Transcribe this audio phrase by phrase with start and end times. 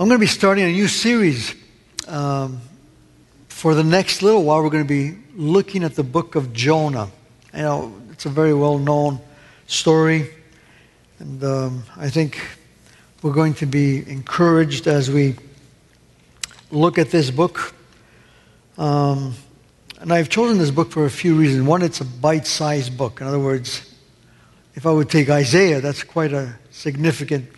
[0.00, 1.56] I'm going to be starting a new series.
[2.06, 2.60] Um,
[3.48, 7.10] for the next little while, we're going to be looking at the book of Jonah.
[7.52, 9.18] You know, it's a very well known
[9.66, 10.30] story.
[11.18, 12.40] And um, I think
[13.22, 15.34] we're going to be encouraged as we
[16.70, 17.74] look at this book.
[18.76, 19.34] Um,
[19.98, 21.66] and I've chosen this book for a few reasons.
[21.66, 23.20] One, it's a bite sized book.
[23.20, 23.92] In other words,
[24.76, 27.57] if I would take Isaiah, that's quite a significant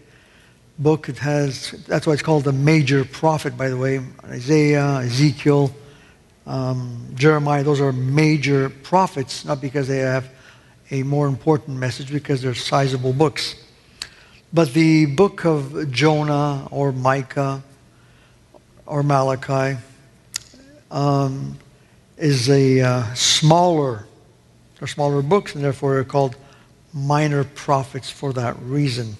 [0.81, 1.09] book.
[1.09, 4.01] It has, that's why it's called the major prophet, by the way.
[4.25, 5.73] Isaiah, Ezekiel,
[6.47, 10.29] um, Jeremiah, those are major prophets, not because they have
[10.91, 13.55] a more important message, because they're sizable books.
[14.53, 17.63] But the book of Jonah or Micah
[18.87, 19.79] or Malachi
[20.91, 21.57] um,
[22.17, 24.07] is a uh, smaller,
[24.79, 26.35] they're smaller books, and therefore they're called
[26.93, 29.17] minor prophets for that reason.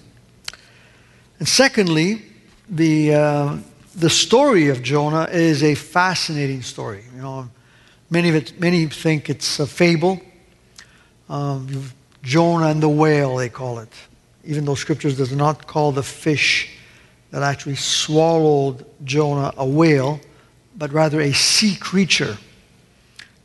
[1.41, 2.21] And secondly,
[2.69, 3.57] the, uh,
[3.95, 7.03] the story of Jonah is a fascinating story.
[7.15, 7.49] You know,
[8.11, 10.21] many, of it, many think it's a fable.
[11.29, 11.89] Um,
[12.21, 13.91] Jonah and the whale, they call it.
[14.43, 16.77] Even though Scriptures does not call the fish
[17.31, 20.19] that actually swallowed Jonah a whale,
[20.77, 22.37] but rather a sea creature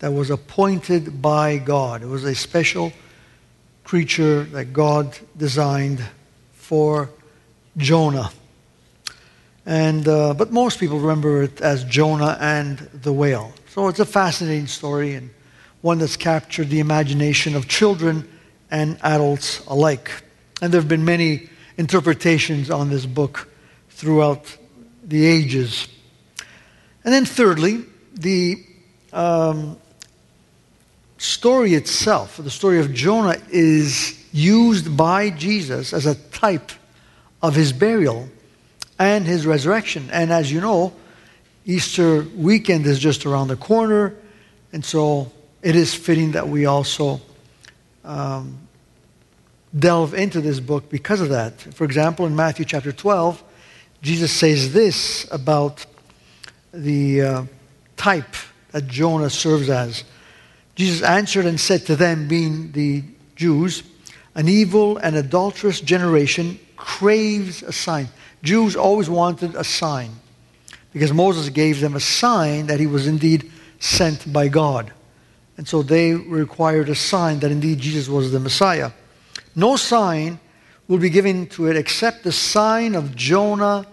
[0.01, 2.03] that was appointed by God.
[2.03, 2.93] It was a special
[3.85, 6.05] creature that God designed
[6.53, 7.09] for
[7.77, 8.31] Jonah.
[9.65, 13.53] And, uh, but most people remember it as Jonah and the whale.
[13.69, 15.31] So it's a fascinating story and
[15.83, 18.29] one that's captured the imagination of children
[18.71, 20.11] and adults alike.
[20.63, 23.49] And there have been many interpretations on this book
[23.91, 24.57] throughout
[25.05, 25.89] the ages.
[27.05, 28.65] And then, thirdly, the
[29.13, 29.79] um,
[31.19, 36.73] story itself, the story of Jonah, is used by Jesus as a type
[37.47, 38.29] of his burial
[38.99, 40.09] and his resurrection.
[40.11, 40.93] And as you know,
[41.65, 44.15] Easter weekend is just around the corner,
[44.73, 45.31] and so
[45.63, 47.21] it is fitting that we also
[48.05, 48.59] um,
[49.77, 51.61] delve into this book because of that.
[51.61, 53.43] For example, in Matthew chapter 12,
[54.03, 55.87] Jesus says this about
[56.73, 57.43] the uh,
[57.97, 58.35] type
[58.73, 60.05] that Jonah serves as.
[60.75, 63.03] Jesus answered and said to them, being the
[63.35, 63.83] Jews,
[64.37, 68.09] an evil and adulterous generation craves a sign.
[68.43, 70.13] Jews always wanted a sign
[70.93, 74.93] because Moses gave them a sign that he was indeed sent by God.
[75.57, 78.91] And so they required a sign that indeed Jesus was the Messiah.
[79.55, 80.39] No sign
[80.87, 83.87] will be given to it except the sign of Jonah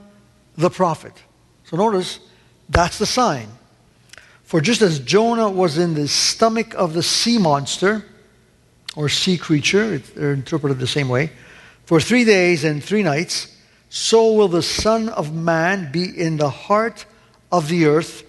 [0.57, 1.13] the prophet.
[1.63, 2.19] So notice,
[2.69, 3.47] that's the sign.
[4.43, 8.05] For just as Jonah was in the stomach of the sea monster,
[8.95, 11.31] or sea creature, they're interpreted the same way,
[11.85, 13.55] for three days and three nights,
[13.89, 17.05] so will the Son of Man be in the heart
[17.51, 18.23] of the earth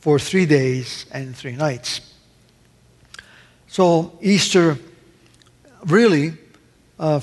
[0.00, 2.00] for three days and three nights.
[3.68, 4.78] So Easter
[5.86, 6.34] really
[6.98, 7.20] uh,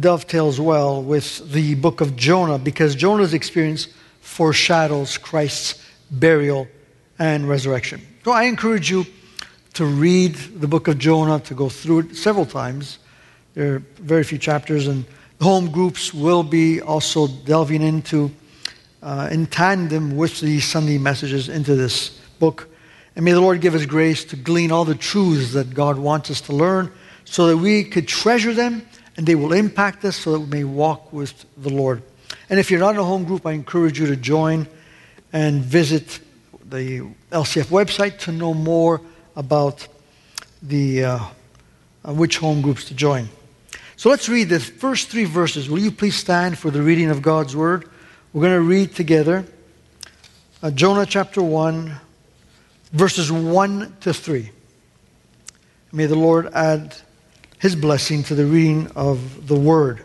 [0.00, 3.88] dovetails well with the book of Jonah because Jonah's experience
[4.20, 6.68] foreshadows Christ's burial
[7.18, 8.00] and resurrection.
[8.24, 9.06] So I encourage you
[9.76, 12.98] to read the book of Jonah, to go through it several times.
[13.52, 15.04] There are very few chapters, and
[15.42, 18.30] home groups will be also delving into,
[19.02, 22.70] uh, in tandem with the Sunday messages, into this book.
[23.14, 26.30] And may the Lord give us grace to glean all the truths that God wants
[26.30, 26.90] us to learn
[27.26, 28.80] so that we could treasure them
[29.18, 32.02] and they will impact us so that we may walk with the Lord.
[32.48, 34.68] And if you're not in a home group, I encourage you to join
[35.34, 36.20] and visit
[36.64, 39.02] the LCF website to know more
[39.36, 39.86] about
[40.62, 41.18] the, uh,
[42.06, 43.28] which home groups to join.
[43.96, 45.70] So let's read the first three verses.
[45.70, 47.88] Will you please stand for the reading of God's word?
[48.32, 49.44] We're going to read together
[50.62, 51.94] uh, Jonah chapter 1,
[52.92, 54.50] verses 1 to 3.
[55.92, 56.96] May the Lord add
[57.58, 60.02] his blessing to the reading of the word.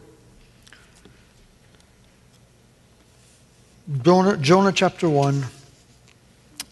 [4.03, 5.43] Jonah, Jonah chapter 1,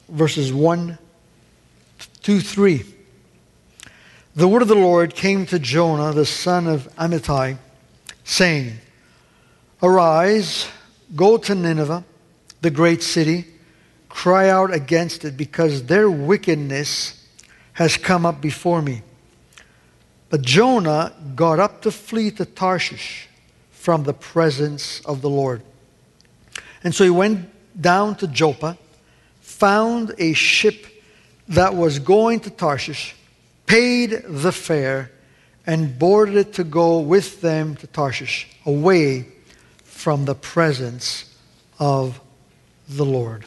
[0.08, 0.98] verses 1
[2.24, 2.84] 2 3.
[4.36, 7.58] The word of the Lord came to Jonah, the son of Amittai,
[8.24, 8.74] saying,
[9.82, 10.68] Arise,
[11.16, 12.04] go to Nineveh,
[12.62, 13.46] the great city,
[14.08, 17.26] cry out against it, because their wickedness
[17.74, 19.02] has come up before me.
[20.30, 23.28] But Jonah got up to flee to Tarshish
[23.72, 25.64] from the presence of the Lord.
[26.84, 27.50] And so he went
[27.82, 28.78] down to Joppa,
[29.42, 30.86] found a ship
[31.50, 33.16] that was going to Tarshish,
[33.66, 35.12] paid the fare,
[35.66, 39.28] and boarded it to go with them to Tarshish, away
[39.84, 41.36] from the presence
[41.80, 42.20] of
[42.88, 43.46] the Lord.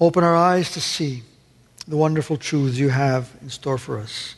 [0.00, 1.22] Open our eyes to see
[1.86, 4.34] the wonderful truths you have in store for us.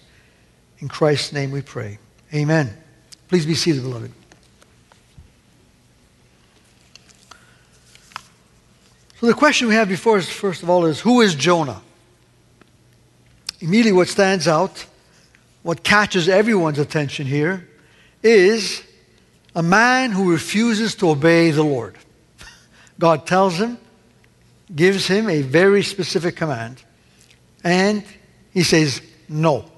[0.78, 1.98] In Christ's name we pray.
[2.32, 2.76] Amen.
[3.28, 4.12] Please be seated, beloved.
[9.20, 11.82] So the question we have before us, first of all, is who is Jonah?
[13.60, 14.86] Immediately, what stands out,
[15.62, 17.68] what catches everyone's attention here,
[18.22, 18.82] is
[19.54, 21.96] a man who refuses to obey the Lord.
[22.98, 23.78] God tells him,
[24.74, 26.82] gives him a very specific command,
[27.62, 28.02] and
[28.52, 29.70] he says, No,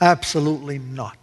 [0.00, 1.16] absolutely not.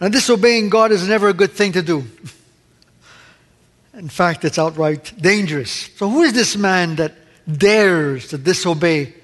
[0.00, 2.04] Now, disobeying God is never a good thing to do.
[3.94, 5.90] In fact, it's outright dangerous.
[5.96, 7.14] So, who is this man that
[7.50, 9.14] dares to disobey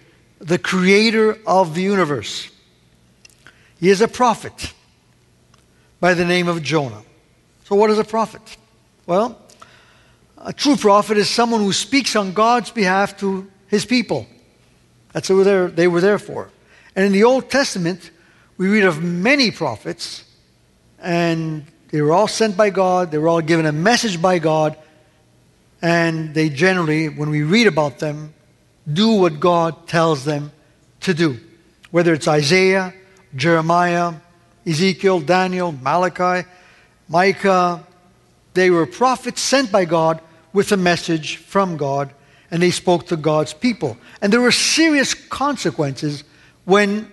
[0.42, 2.50] the creator of the universe?
[3.80, 4.74] He is a prophet
[6.00, 7.02] by the name of Jonah.
[7.64, 8.42] So, what is a prophet?
[9.06, 9.40] Well,
[10.38, 14.26] a true prophet is someone who speaks on God's behalf to his people.
[15.12, 16.50] That's what they were there for.
[16.96, 18.10] And in the Old Testament,
[18.56, 20.24] we read of many prophets,
[20.98, 24.76] and they were all sent by God, they were all given a message by God,
[25.80, 28.34] and they generally, when we read about them,
[28.90, 30.52] do what God tells them
[31.00, 31.38] to do.
[31.90, 32.94] Whether it's Isaiah,
[33.34, 34.14] Jeremiah,
[34.66, 36.48] Ezekiel, Daniel, Malachi,
[37.08, 37.84] Micah,
[38.54, 40.20] they were prophets sent by God
[40.52, 42.12] with a message from God,
[42.50, 43.96] and they spoke to God's people.
[44.20, 46.24] And there were serious consequences
[46.64, 47.10] when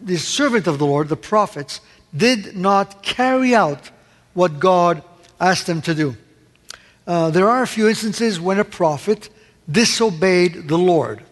[0.00, 1.80] the servant of the Lord, the prophets,
[2.16, 3.90] did not carry out
[4.34, 5.02] what God
[5.38, 6.16] asked them to do.
[7.06, 9.28] Uh, there are a few instances when a prophet
[9.70, 11.22] disobeyed the Lord.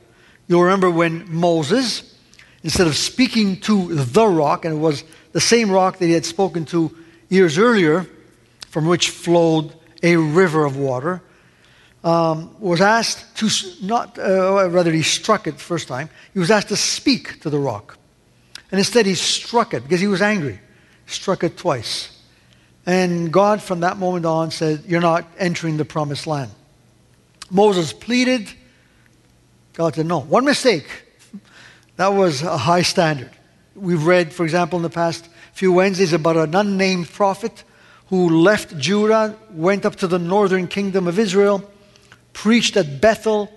[0.47, 2.19] You'll remember when Moses,
[2.63, 6.25] instead of speaking to the rock, and it was the same rock that he had
[6.25, 6.97] spoken to
[7.29, 8.07] years earlier,
[8.69, 11.23] from which flowed a river of water,
[12.05, 13.51] um, was asked to
[13.83, 16.09] not, uh, rather, he struck it the first time.
[16.33, 17.99] He was asked to speak to the rock.
[18.71, 20.61] And instead, he struck it because he was angry.
[21.07, 22.23] Struck it twice.
[22.87, 26.51] And God, from that moment on, said, You're not entering the promised land.
[27.51, 28.49] Moses pleaded.
[29.73, 30.21] God said, No.
[30.21, 30.87] One mistake.
[31.97, 33.31] That was a high standard.
[33.75, 37.65] We've read, for example, in the past few Wednesdays about an unnamed prophet
[38.07, 41.69] who left Judah, went up to the northern kingdom of Israel,
[42.33, 43.53] preached at Bethel,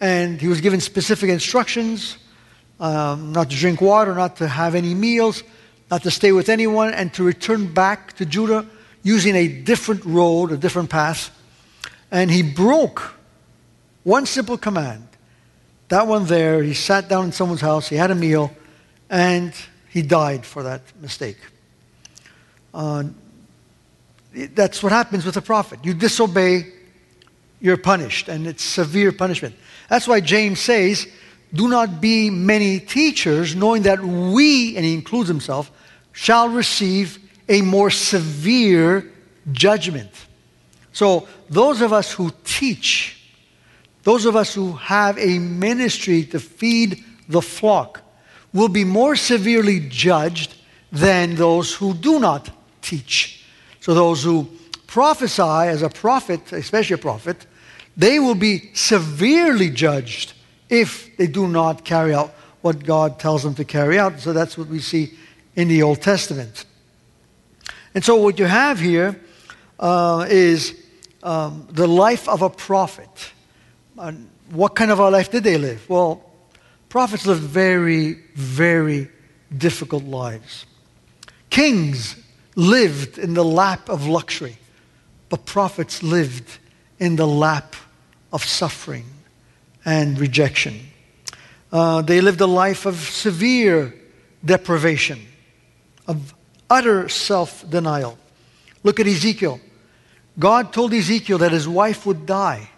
[0.00, 2.16] and he was given specific instructions
[2.80, 5.44] um, not to drink water, not to have any meals,
[5.90, 8.66] not to stay with anyone, and to return back to Judah
[9.02, 11.30] using a different road, a different path.
[12.10, 13.14] And he broke
[14.04, 15.06] one simple command.
[15.88, 18.50] That one there, he sat down in someone's house, he had a meal,
[19.10, 19.52] and
[19.90, 21.36] he died for that mistake.
[22.72, 23.04] Uh,
[24.32, 25.80] that's what happens with a prophet.
[25.82, 26.66] You disobey,
[27.60, 29.54] you're punished, and it's severe punishment.
[29.90, 31.06] That's why James says,
[31.52, 35.70] Do not be many teachers, knowing that we, and he includes himself,
[36.12, 39.10] shall receive a more severe
[39.52, 40.10] judgment.
[40.92, 43.21] So, those of us who teach,
[44.02, 48.02] those of us who have a ministry to feed the flock,
[48.52, 50.54] will be more severely judged
[50.90, 52.50] than those who do not
[52.82, 53.44] teach.
[53.80, 54.48] So, those who
[54.86, 57.46] prophesy as a prophet, especially a prophet,
[57.96, 60.34] they will be severely judged
[60.68, 64.20] if they do not carry out what God tells them to carry out.
[64.20, 65.14] So, that's what we see
[65.56, 66.64] in the Old Testament.
[67.94, 69.18] And so, what you have here
[69.80, 70.78] uh, is
[71.22, 73.32] um, the life of a prophet.
[73.98, 74.12] Uh,
[74.50, 75.88] what kind of a life did they live?
[75.88, 76.24] Well,
[76.88, 79.10] prophets lived very, very
[79.56, 80.66] difficult lives.
[81.50, 82.16] Kings
[82.56, 84.56] lived in the lap of luxury,
[85.28, 86.58] but prophets lived
[86.98, 87.76] in the lap
[88.32, 89.04] of suffering
[89.84, 90.80] and rejection.
[91.70, 93.94] Uh, they lived a life of severe
[94.44, 95.20] deprivation
[96.06, 96.34] of
[96.70, 98.18] utter self denial.
[98.82, 99.60] Look at Ezekiel.
[100.38, 102.68] God told Ezekiel that his wife would die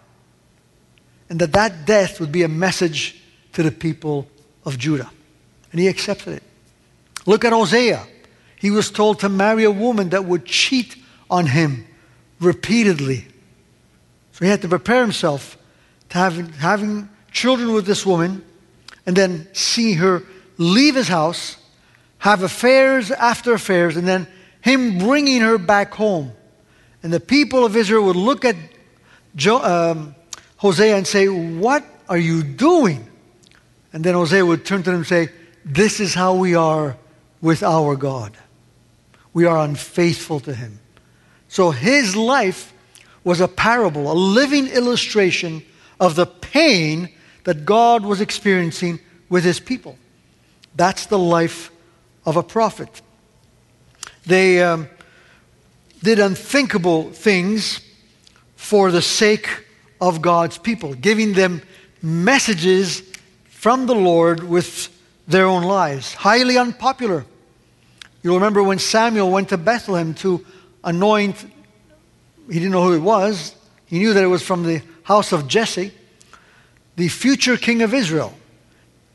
[1.29, 3.21] and that that death would be a message
[3.53, 4.27] to the people
[4.65, 5.09] of Judah.
[5.71, 6.43] And he accepted it.
[7.25, 8.05] Look at Hosea.
[8.57, 10.95] He was told to marry a woman that would cheat
[11.29, 11.85] on him
[12.39, 13.27] repeatedly.
[14.33, 15.57] So he had to prepare himself
[16.09, 18.43] to having, having children with this woman
[19.05, 20.23] and then see her
[20.57, 21.57] leave his house
[22.19, 24.25] have affairs after affairs, and then
[24.61, 26.31] him bringing her back home.
[27.03, 28.55] And the people of Israel would look at
[29.35, 30.15] jo- um,
[30.65, 33.07] Hosea and say, What are you doing?
[33.93, 35.29] And then Hosea would turn to them and say,
[35.63, 36.97] This is how we are
[37.39, 38.35] with our God.
[39.31, 40.79] We are unfaithful to him.
[41.49, 42.73] So his life
[43.23, 45.63] was a parable, a living illustration
[45.99, 47.09] of the pain
[47.43, 49.97] that God was experiencing with his people.
[50.75, 51.71] That's the life
[52.25, 53.01] of a prophet.
[54.25, 54.89] They um,
[56.01, 57.81] did unthinkable things
[58.55, 59.64] for the sake
[59.99, 61.61] of God's people, giving them
[62.01, 63.01] messages
[63.49, 64.89] from the Lord with
[65.27, 66.13] their own lives.
[66.13, 67.25] Highly unpopular.
[68.21, 70.45] You'll remember when Samuel went to Bethlehem to
[70.83, 71.37] anoint,
[72.47, 73.55] he didn't know who it was.
[73.85, 75.91] He knew that it was from the house of Jesse,
[76.95, 78.33] the future king of Israel.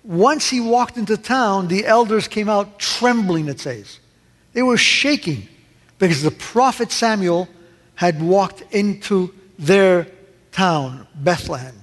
[0.03, 3.99] Once he walked into town, the elders came out trembling, it says.
[4.53, 5.49] They were shaking
[5.99, 7.49] because the prophet Samuel
[7.95, 10.07] had walked into their
[10.53, 11.75] town, Bethlehem.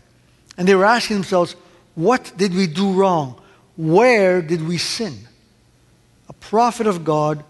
[0.57, 1.55] And they were asking themselves,
[1.95, 3.39] What did we do wrong?
[3.75, 5.27] Where did we sin?
[6.29, 7.43] A prophet of God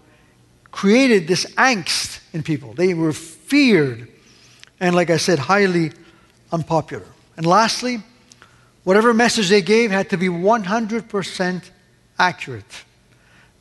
[0.70, 2.74] created this angst in people.
[2.74, 4.08] They were feared
[4.80, 5.92] and, like I said, highly
[6.52, 7.06] unpopular.
[7.36, 8.02] And lastly,
[8.84, 11.70] whatever message they gave had to be 100%
[12.18, 12.84] accurate.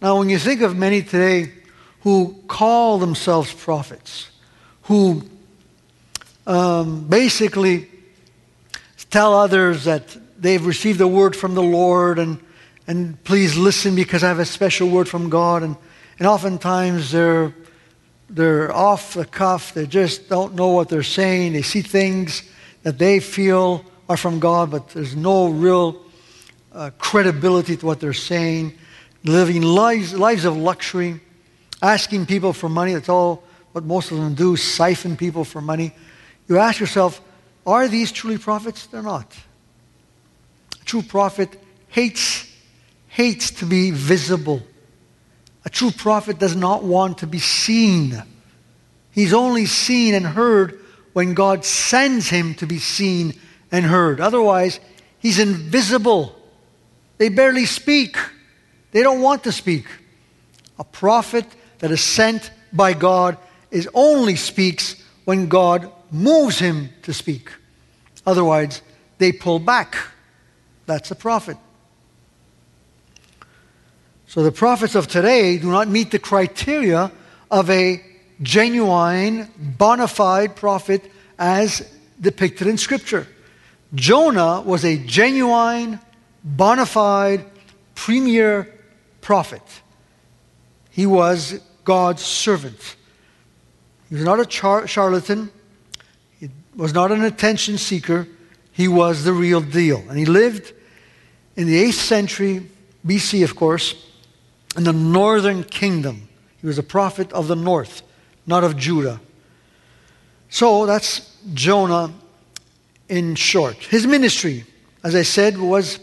[0.02, 1.54] Now, when you think of many today
[2.02, 4.30] who call themselves prophets,
[4.84, 5.24] who
[6.48, 7.89] um, basically
[9.10, 12.39] tell others that they've received a word from the Lord and,
[12.88, 15.62] and please listen because I have a special word from God.
[15.62, 15.75] And,
[16.20, 17.54] and oftentimes they're,
[18.30, 21.54] they're off the cuff, they just don't know what they're saying.
[21.54, 22.44] They see things
[22.84, 26.01] that they feel are from God, but there's no real
[26.72, 28.74] uh, credibility to what they're saying.
[29.24, 31.20] Living lives, lives of luxury,
[31.82, 32.94] asking people for money.
[32.94, 35.94] That's all what most of them do, siphon people for money.
[36.48, 37.22] You ask yourself,
[37.66, 38.88] are these truly prophets?
[38.88, 39.36] They're not.
[40.82, 42.50] A true prophet hates,
[43.10, 44.62] hates to be visible.
[45.66, 48.24] A true prophet does not want to be seen.
[49.12, 50.80] He's only seen and heard
[51.13, 53.34] when God sends him to be seen
[53.72, 54.22] and heard.
[54.22, 54.80] Otherwise,
[55.20, 56.34] he's invisible.
[57.18, 58.16] They barely speak.
[58.92, 59.88] They don't want to speak.
[60.80, 61.46] A prophet
[61.80, 63.38] that is sent by God
[63.72, 67.52] is only speaks when God moves him to speak.
[68.26, 68.82] Otherwise,
[69.18, 69.96] they pull back.
[70.86, 71.58] That's a prophet.
[74.28, 77.12] So the prophets of today do not meet the criteria
[77.50, 78.04] of a
[78.42, 81.10] genuine, bona fide prophet
[81.40, 83.28] as depicted in Scripture.
[83.96, 86.00] Jonah was a genuine,
[86.44, 87.46] bona fide,
[87.96, 88.74] premier
[89.22, 89.62] prophet.
[90.92, 92.96] He was God's servant.
[94.10, 95.52] He was not a char- charlatan
[96.77, 98.27] was not an attention seeker,
[98.72, 100.03] he was the real deal.
[100.07, 100.72] And he lived
[101.55, 102.69] in the 8th century
[103.05, 104.05] BC, of course,
[104.77, 106.29] in the northern kingdom.
[106.62, 108.03] He was a prophet of the north,
[108.46, 109.19] not of Judah.
[110.50, 112.13] So that's Jonah
[113.10, 113.75] in short.
[113.77, 114.65] His ministry,
[115.03, 116.00] as I said, was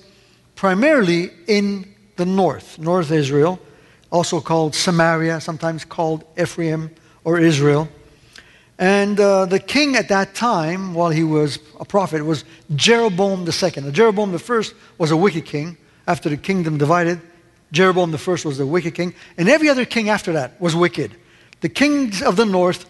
[0.57, 3.61] primarily in the north, North Israel,
[4.11, 6.91] also called Samaria, sometimes called Ephraim
[7.25, 7.89] or Israel.
[8.79, 13.83] And uh, the king at that time, while he was a prophet, was Jeroboam II.
[13.83, 14.63] Now, Jeroboam I
[14.99, 15.77] was a wicked king.
[16.07, 17.21] After the kingdom divided,
[17.73, 19.15] Jeroboam I was the wicked king.
[19.39, 21.17] And every other king after that was wicked.
[21.61, 22.85] The kings of the north,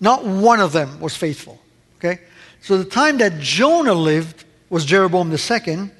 [0.00, 1.60] not one of them was faithful.
[1.98, 2.20] Okay?
[2.60, 5.90] So the time that Jonah lived was Jeroboam II,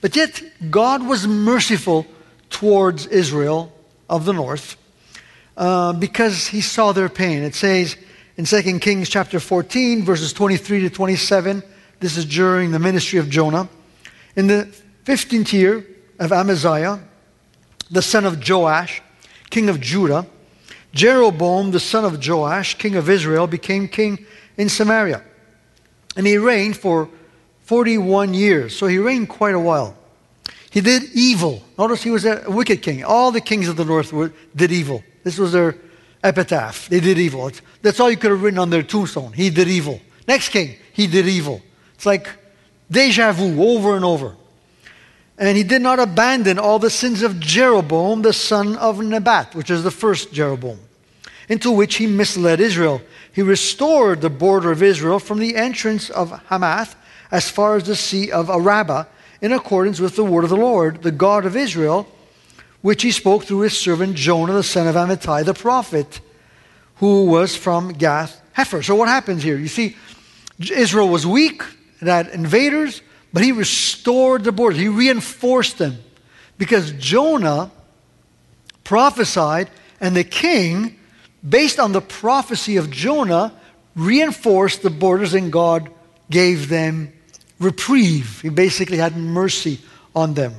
[0.00, 2.06] but yet God was merciful
[2.50, 3.72] towards Israel
[4.08, 4.76] of the north
[5.56, 7.42] uh, because he saw their pain.
[7.42, 7.96] It says,
[8.36, 11.62] in 2 Kings chapter 14, verses 23 to 27.
[12.00, 13.68] This is during the ministry of Jonah.
[14.36, 14.74] In the
[15.04, 15.86] 15th year
[16.18, 17.00] of Amaziah,
[17.90, 19.02] the son of Joash,
[19.50, 20.26] king of Judah,
[20.92, 24.24] Jeroboam, the son of Joash, king of Israel, became king
[24.56, 25.22] in Samaria.
[26.16, 27.08] And he reigned for
[27.64, 28.76] 41 years.
[28.76, 29.96] So he reigned quite a while.
[30.70, 31.62] He did evil.
[31.78, 33.04] Notice he was a wicked king.
[33.04, 34.12] All the kings of the north
[34.56, 35.04] did evil.
[35.22, 35.76] This was their
[36.24, 36.88] epitaph.
[36.88, 37.48] They did evil.
[37.48, 39.32] It's, that's all you could have written on their tombstone.
[39.32, 40.00] He did evil.
[40.26, 41.62] Next king, he did evil.
[41.94, 42.28] It's like
[42.90, 44.36] deja vu over and over.
[45.38, 49.70] And he did not abandon all the sins of Jeroboam, the son of Nebat, which
[49.70, 50.78] is the first Jeroboam,
[51.48, 53.00] into which he misled Israel.
[53.32, 56.94] He restored the border of Israel from the entrance of Hamath
[57.30, 59.06] as far as the sea of Arabah,
[59.40, 62.06] in accordance with the word of the Lord, the God of Israel
[62.82, 66.20] which he spoke through his servant Jonah, the son of Amittai, the prophet,
[67.02, 68.84] who was from Gath Hepher.
[68.84, 69.58] So what happens here?
[69.58, 69.96] You see,
[70.70, 71.64] Israel was weak,
[72.00, 74.78] it had invaders, but he restored the borders.
[74.78, 75.96] He reinforced them
[76.58, 77.72] because Jonah
[78.84, 79.68] prophesied,
[80.00, 80.96] and the king,
[81.48, 83.52] based on the prophecy of Jonah,
[83.96, 85.90] reinforced the borders and God
[86.30, 87.12] gave them
[87.58, 88.42] reprieve.
[88.42, 89.80] He basically had mercy
[90.14, 90.54] on them.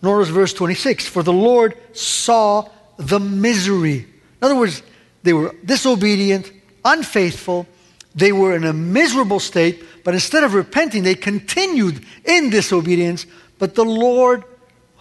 [0.00, 4.06] Notice verse 26 For the Lord saw the misery.
[4.40, 4.80] In other words,
[5.22, 6.52] they were disobedient,
[6.84, 7.66] unfaithful,
[8.14, 13.26] they were in a miserable state, but instead of repenting, they continued in disobedience.
[13.58, 14.44] But the Lord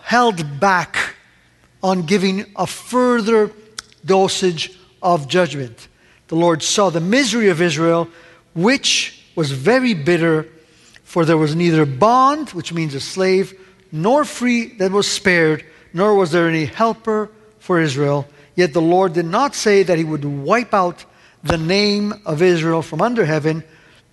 [0.02, 1.16] held back
[1.82, 3.52] on giving a further
[4.06, 5.88] dosage of judgment.
[6.28, 8.08] The Lord saw the misery of Israel,
[8.54, 10.48] which was very bitter,
[11.04, 13.54] for there was neither bond, which means a slave,
[13.92, 18.28] nor free that was spared, nor was there any helper for Israel.
[18.58, 21.06] Yet the Lord did not say that he would wipe out
[21.44, 23.64] the name of Israel from under heaven,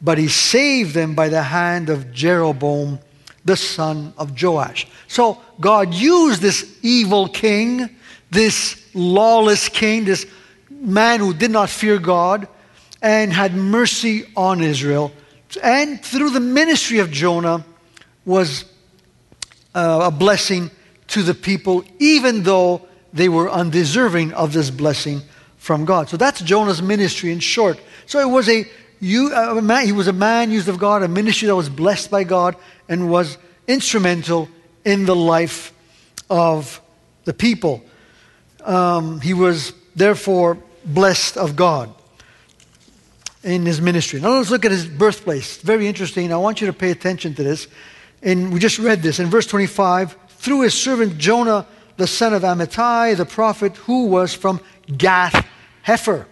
[0.02, 2.98] but he saved them by the hand of Jeroboam,
[3.42, 4.86] the son of Joash.
[5.08, 7.88] So God used this evil king,
[8.30, 10.26] this lawless king, this
[10.68, 12.46] man who did not fear God,
[13.00, 15.10] and had mercy on Israel.
[15.62, 17.64] And through the ministry of Jonah
[18.26, 18.66] was
[19.74, 20.70] uh, a blessing
[21.08, 25.22] to the people, even though they were undeserving of this blessing
[25.56, 26.10] from God.
[26.10, 27.80] So that's Jonah's ministry in short.
[28.06, 28.66] So it was a,
[29.00, 32.10] you, a man, he was a man used of God, a ministry that was blessed
[32.10, 32.56] by God
[32.88, 34.48] and was instrumental
[34.84, 35.72] in the life
[36.28, 36.82] of
[37.24, 37.82] the people.
[38.62, 41.94] Um, he was therefore blessed of God
[43.44, 44.20] in his ministry.
[44.20, 45.58] Now let's look at his birthplace.
[45.58, 46.32] Very interesting.
[46.32, 47.68] I want you to pay attention to this.
[48.22, 50.16] And we just read this in verse 25.
[50.28, 54.60] Through his servant Jonah, the son of Amittai, the prophet, who was from
[54.96, 55.46] Gath
[55.86, 56.26] Hepher.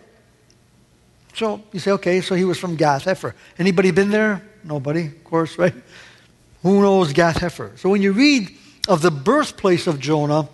[1.35, 3.35] So you say, okay, so he was from Gath Hepher.
[3.59, 4.43] Anybody been there?
[4.65, 5.75] Nobody, of course, right?
[6.63, 7.79] Who knows Gath Hepher?
[7.79, 8.51] So when you read
[8.89, 10.49] of the birthplace of Jonah,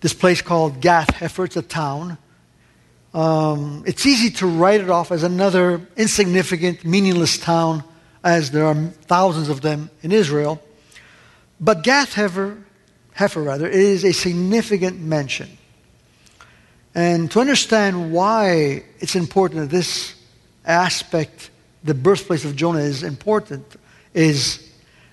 [0.00, 2.18] this place called Gath Hepher, it's a town.
[3.12, 7.84] Um, it's easy to write it off as another insignificant, meaningless town,
[8.24, 10.60] as there are thousands of them in Israel.
[11.60, 12.62] But Gath Hepher,
[13.14, 15.48] Hepher rather, it is a significant mention.
[16.94, 20.14] And to understand why it's important that this
[20.64, 21.50] aspect,
[21.82, 23.64] the birthplace of Jonah, is important,
[24.14, 24.68] is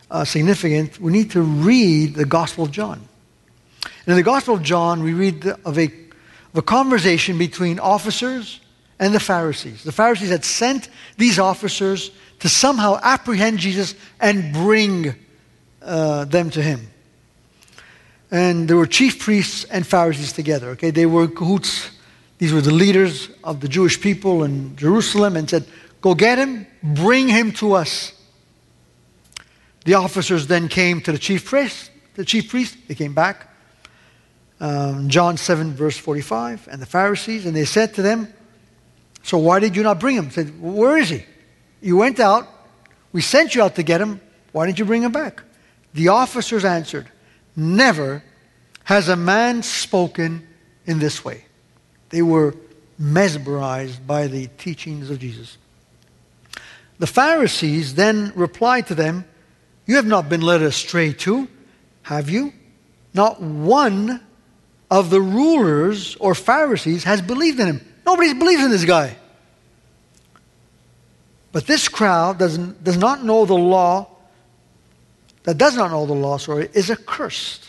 [0.10, 3.02] uh, significant, we need to read the Gospel of John.
[3.84, 8.60] And in the Gospel of John, we read of a, of a conversation between officers
[9.00, 9.84] and the Pharisees.
[9.84, 15.16] The Pharisees had sent these officers to somehow apprehend Jesus and bring
[15.82, 16.91] uh, them to him
[18.32, 20.70] and there were chief priests and Pharisees together.
[20.70, 21.92] Okay, they were cahoots.
[22.38, 25.66] These were the leaders of the Jewish people in Jerusalem, and said,
[26.02, 28.14] "Go get him, bring him to us."
[29.84, 31.92] The officers then came to the chief priest.
[32.16, 32.78] The chief priest.
[32.88, 33.48] They came back.
[34.60, 38.28] Um, John seven verse forty-five, and the Pharisees, and they said to them,
[39.24, 41.26] "So why did you not bring him?" Said, "Where is he?
[41.82, 42.48] You went out.
[43.12, 44.22] We sent you out to get him.
[44.52, 45.42] Why didn't you bring him back?"
[45.94, 47.08] The officers answered.
[47.56, 48.24] Never
[48.84, 50.48] has a man spoken
[50.86, 51.46] in this way.
[52.10, 52.56] They were
[52.98, 55.58] mesmerized by the teachings of Jesus.
[57.00, 59.26] The Pharisees then replied to them,
[59.86, 61.48] You have not been led astray too,
[62.04, 62.54] have you?
[63.14, 64.22] Not one
[64.90, 67.94] of the rulers or Pharisees has believed in him.
[68.06, 69.16] Nobody believes in this guy.
[71.52, 74.11] But this crowd doesn't, does not know the law
[75.44, 77.68] that does not know the law, sorry, is accursed.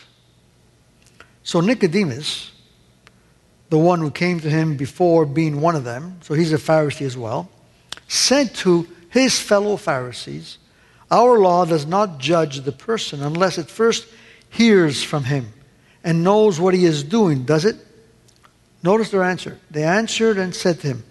[1.43, 2.51] So Nicodemus,
[3.69, 7.05] the one who came to him before being one of them, so he's a Pharisee
[7.05, 7.49] as well,
[8.07, 10.57] said to his fellow Pharisees,
[11.09, 14.07] Our law does not judge the person unless it first
[14.49, 15.51] hears from him
[16.03, 17.75] and knows what he is doing, does it?
[18.83, 19.57] Notice their answer.
[19.71, 21.03] They answered and said to him,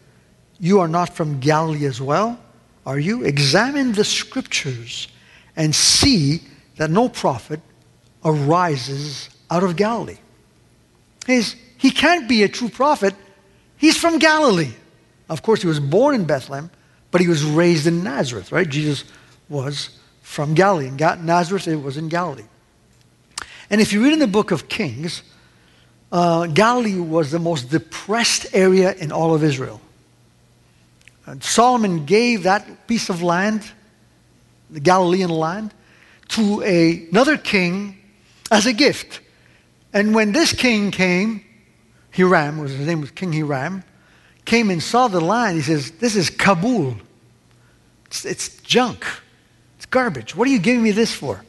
[0.61, 2.39] You are not from Galilee as well,
[2.87, 3.25] are you?
[3.25, 5.09] Examine the scriptures
[5.57, 6.43] and see
[6.77, 7.61] that no prophet
[8.25, 10.19] arises out of Galilee.
[11.27, 13.15] He's, he can't be a true prophet.
[13.77, 14.73] He's from Galilee.
[15.29, 16.71] Of course, he was born in Bethlehem,
[17.11, 18.69] but he was raised in Nazareth, right?
[18.69, 19.05] Jesus
[19.49, 20.89] was from Galilee.
[20.89, 22.45] In Nazareth, it was in Galilee.
[23.71, 25.23] And if you read in the book of Kings,
[26.11, 29.81] uh, Galilee was the most depressed area in all of Israel.
[31.27, 33.63] And Solomon gave that piece of land,
[34.71, 35.73] the Galilean land,
[36.33, 37.99] to a, another king
[38.51, 39.21] as a gift.
[39.93, 41.45] And when this king came,
[42.15, 43.85] Hiram, was his name was King Hiram,
[44.45, 46.97] came and saw the land, he says, This is Cabul.
[48.07, 49.05] It's, it's junk.
[49.77, 50.35] It's garbage.
[50.35, 51.45] What are you giving me this for?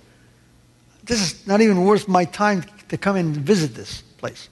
[1.05, 4.49] This is not even worth my time to come and visit this place.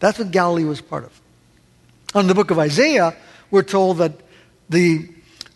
[0.00, 1.20] That's what Galilee was part of.
[2.14, 3.16] On the book of Isaiah,
[3.50, 4.12] we're told that
[4.68, 5.08] the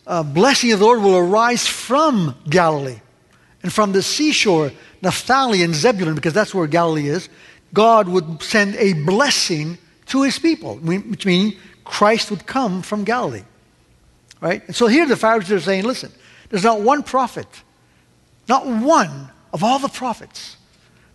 [0.07, 3.01] uh, blessing of the Lord will arise from Galilee
[3.69, 7.29] and from the seashore, Naphtali and Zebulun, because that's where Galilee is.
[7.75, 9.77] God would send a blessing
[10.07, 11.53] to his people, which means
[11.85, 13.43] Christ would come from Galilee.
[14.41, 14.67] Right?
[14.67, 16.11] And so here the Pharisees are saying, listen,
[16.49, 17.47] there's not one prophet,
[18.49, 20.57] not one of all the prophets.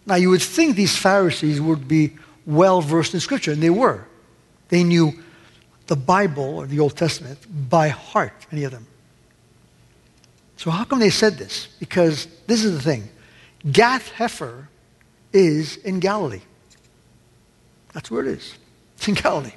[0.06, 4.06] Now you would think these Pharisees would be well versed in Scripture, and they were.
[4.70, 5.12] They knew
[5.88, 8.86] the Bible or the Old Testament by heart, many of them.
[10.64, 11.68] So how come they said this?
[11.78, 13.10] Because this is the thing.
[13.70, 14.70] Gath Hepher
[15.34, 16.40] is in Galilee.
[17.92, 18.56] That's where it is.
[18.96, 19.52] It's in Galilee.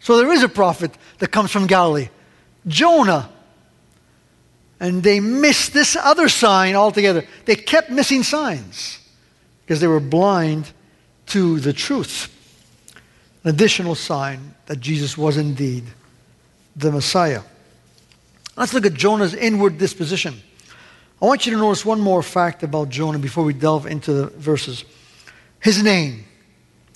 [0.00, 2.08] So there is a prophet that comes from Galilee.
[2.66, 3.30] Jonah.
[4.80, 7.24] And they missed this other sign altogether.
[7.44, 8.98] They kept missing signs
[9.60, 10.72] because they were blind
[11.26, 12.36] to the truth.
[13.44, 15.84] An additional sign that Jesus was indeed
[16.74, 17.42] the Messiah.
[18.56, 20.34] Let's look at Jonah's inward disposition.
[21.20, 24.26] I want you to notice one more fact about Jonah before we delve into the
[24.26, 24.84] verses.
[25.60, 26.24] His name.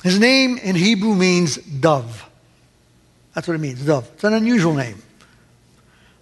[0.02, 2.28] His name in Hebrew means dove.
[3.34, 4.10] That's what it means, dove.
[4.14, 5.00] It's an unusual name.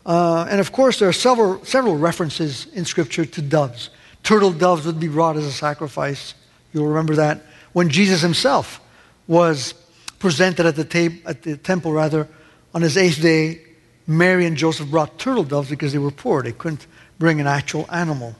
[0.07, 3.91] Uh, and of course, there are several, several references in Scripture to doves.
[4.23, 6.35] Turtle doves would be brought as a sacrifice.
[6.73, 7.43] You'll remember that.
[7.73, 8.81] When Jesus himself
[9.27, 9.75] was
[10.19, 12.29] presented at the, at the temple, rather,
[12.75, 13.61] on his eighth day,
[14.07, 16.43] Mary and Joseph brought turtle doves because they were poor.
[16.43, 16.87] They couldn't
[17.19, 18.35] bring an actual animal.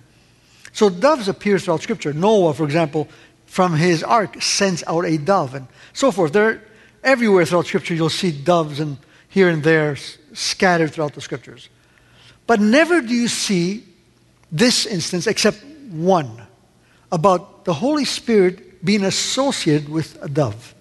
[0.73, 2.13] So doves appear throughout Scripture.
[2.13, 3.09] Noah, for example,
[3.47, 6.33] from his ark sends out a dove and so forth.
[6.33, 6.61] They're
[7.03, 7.95] everywhere throughout Scripture.
[7.95, 8.99] You'll see doves and
[9.29, 9.97] here and there
[10.33, 11.69] scattered throughout the Scriptures.
[12.47, 13.85] But never do you see
[14.53, 16.43] this instance except one
[17.11, 20.75] about the Holy Spirit being associated with a dove.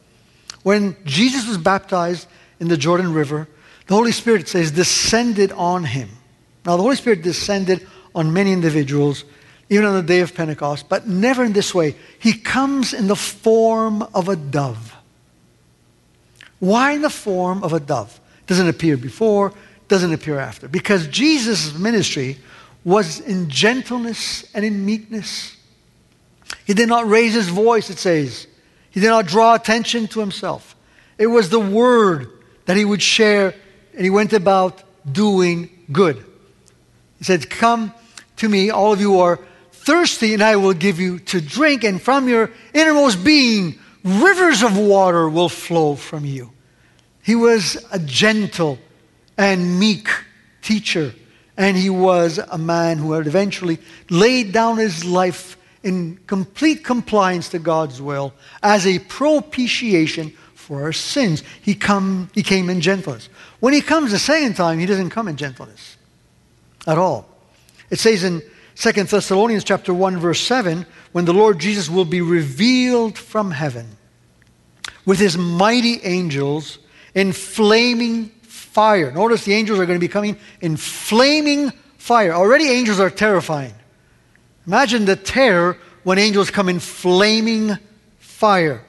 [0.63, 2.27] When Jesus was baptized
[2.59, 3.47] in the Jordan River,
[3.87, 6.09] the Holy Spirit says descended on him.
[6.65, 9.25] Now, the Holy Spirit descended on many individuals,
[9.69, 11.95] even on the day of Pentecost, but never in this way.
[12.19, 14.95] He comes in the form of a dove.
[16.59, 18.19] Why in the form of a dove?
[18.47, 19.53] Doesn't appear before,
[19.89, 20.67] doesn't appear after.
[20.67, 22.37] Because Jesus' ministry
[22.85, 25.57] was in gentleness and in meekness.
[26.65, 28.47] He did not raise his voice, it says.
[28.91, 30.75] He did not draw attention to himself.
[31.17, 32.29] It was the word
[32.65, 33.53] that he would share,
[33.93, 36.23] and he went about doing good.
[37.17, 37.93] He said, Come
[38.37, 39.39] to me, all of you are
[39.71, 44.77] thirsty, and I will give you to drink, and from your innermost being, rivers of
[44.77, 46.51] water will flow from you.
[47.21, 48.79] He was a gentle
[49.37, 50.09] and meek
[50.61, 51.13] teacher,
[51.57, 53.79] and he was a man who had eventually
[54.09, 60.93] laid down his life in complete compliance to God's will as a propitiation for our
[60.93, 61.43] sins.
[61.61, 63.29] He, come, he came in gentleness.
[63.59, 65.97] When he comes the second time, he doesn't come in gentleness
[66.87, 67.27] at all.
[67.89, 68.41] It says in
[68.75, 73.97] 2 Thessalonians chapter 1 verse 7, when the Lord Jesus will be revealed from heaven
[75.05, 76.79] with his mighty angels
[77.13, 79.11] in flaming fire.
[79.11, 82.33] Notice the angels are going to be coming in flaming fire.
[82.33, 83.73] Already angels are terrifying.
[84.65, 87.77] Imagine the terror when angels come in flaming
[88.17, 88.83] fire,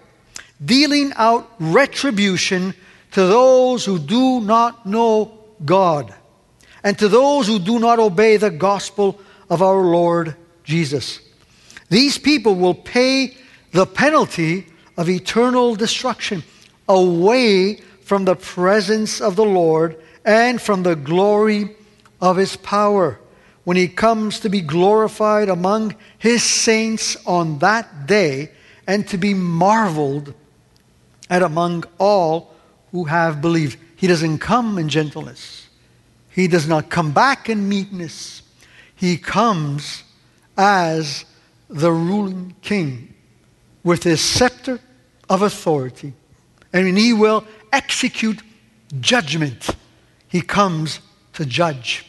[0.62, 2.75] dealing out retribution
[3.12, 6.12] to those who do not know God
[6.83, 11.21] and to those who do not obey the gospel of our Lord Jesus.
[11.88, 13.37] These people will pay
[13.73, 16.43] the penalty of eternal destruction
[16.88, 21.75] away from the presence of the Lord and from the glory
[22.21, 23.19] of his power
[23.64, 28.51] when he comes to be glorified among his saints on that day
[28.87, 30.35] and to be marveled
[31.30, 32.54] at among all
[32.92, 33.78] who have believed.
[33.96, 35.68] He doesn't come in gentleness.
[36.30, 38.42] He does not come back in meekness.
[38.94, 40.02] He comes
[40.56, 41.24] as
[41.68, 43.14] the ruling king
[43.82, 44.80] with his scepter
[45.28, 46.12] of authority.
[46.72, 48.42] And he will execute
[49.00, 49.70] judgment.
[50.28, 51.00] He comes
[51.34, 52.04] to judge.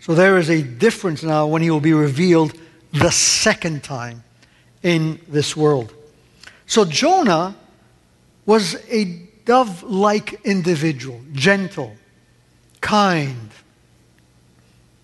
[0.00, 2.54] So there is a difference now when he will be revealed
[2.92, 4.24] the second time
[4.82, 5.92] in this world.
[6.66, 7.56] So Jonah
[8.48, 9.04] was a
[9.44, 11.94] dove like individual, gentle,
[12.80, 13.50] kind.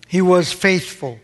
[0.07, 1.19] He was faithful.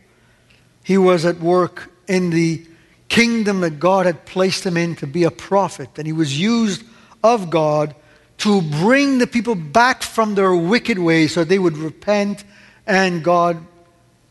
[0.83, 2.63] He was at work in the
[3.09, 5.89] kingdom that God had placed him in to be a prophet.
[5.97, 6.83] And he was used
[7.23, 7.95] of God
[8.37, 12.43] to bring the people back from their wicked ways so they would repent
[12.85, 13.65] and God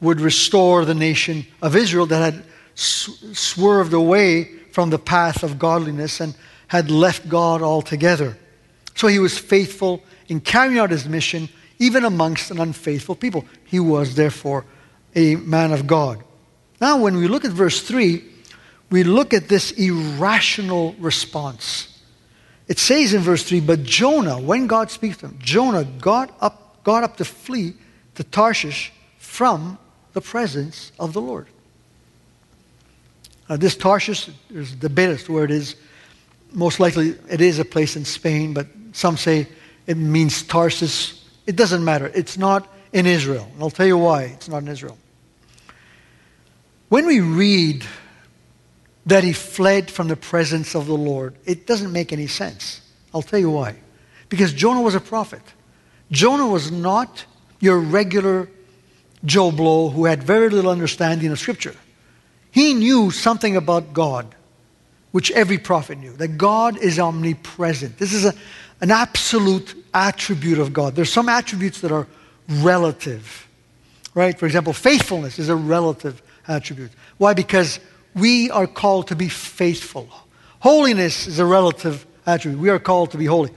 [0.00, 2.44] would restore the nation of Israel that had
[2.76, 6.36] swerved away from the path of godliness and
[6.70, 8.38] had left God altogether.
[8.94, 11.48] So he was faithful in carrying out his mission
[11.80, 13.44] even amongst an unfaithful people.
[13.64, 14.64] He was therefore
[15.16, 16.22] a man of God.
[16.80, 18.22] Now, when we look at verse 3,
[18.88, 22.04] we look at this irrational response.
[22.68, 26.84] It says in verse 3 But Jonah, when God speaks to him, Jonah got up,
[26.84, 27.74] got up to flee
[28.14, 29.76] to Tarshish from
[30.12, 31.48] the presence of the Lord.
[33.48, 35.74] Now, this Tarshish, there's debate as to where it is.
[36.52, 39.46] Most likely it is a place in Spain, but some say
[39.86, 41.24] it means Tarsus.
[41.46, 42.10] It doesn't matter.
[42.14, 43.48] It's not in Israel.
[43.54, 44.98] And I'll tell you why it's not in Israel.
[46.88, 47.84] When we read
[49.06, 52.80] that he fled from the presence of the Lord, it doesn't make any sense.
[53.14, 53.76] I'll tell you why.
[54.28, 55.42] Because Jonah was a prophet.
[56.10, 57.24] Jonah was not
[57.60, 58.48] your regular
[59.24, 61.74] Joe Blow who had very little understanding of Scripture.
[62.50, 64.34] He knew something about God,
[65.12, 67.98] which every prophet knew, that God is omnipresent.
[67.98, 68.34] This is a,
[68.80, 70.94] an absolute attribute of God.
[70.94, 72.06] There's some attributes that are
[72.48, 73.48] relative,
[74.14, 74.38] right?
[74.38, 76.90] For example, faithfulness is a relative attribute.
[77.18, 77.34] Why?
[77.34, 77.80] Because
[78.14, 80.08] we are called to be faithful.
[80.60, 82.60] Holiness is a relative attribute.
[82.60, 83.50] We are called to be holy.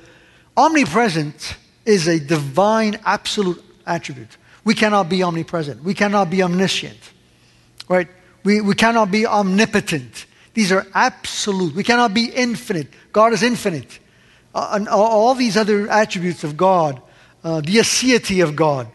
[0.55, 4.37] Omnipresent is a divine absolute attribute.
[4.63, 5.83] We cannot be omnipresent.
[5.83, 6.99] We cannot be omniscient.
[7.89, 8.07] Right?
[8.43, 10.25] We, we cannot be omnipotent.
[10.53, 11.75] These are absolute.
[11.75, 12.87] We cannot be infinite.
[13.11, 13.99] God is infinite.
[14.53, 17.01] Uh, and all these other attributes of God,
[17.43, 18.87] uh, the aseity of God,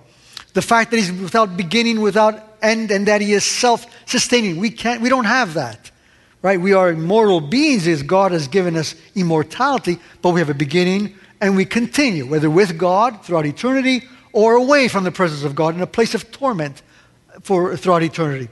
[0.54, 4.58] the fact that He's without beginning, without end, and that He is self sustaining.
[4.58, 5.90] We, can't, we don't have that.
[6.40, 6.60] Right?
[6.60, 11.16] We are immortal beings as God has given us immortality, but we have a beginning
[11.40, 15.74] and we continue, whether with God throughout eternity or away from the presence of God
[15.74, 16.82] in a place of torment
[17.42, 18.48] for throughout eternity.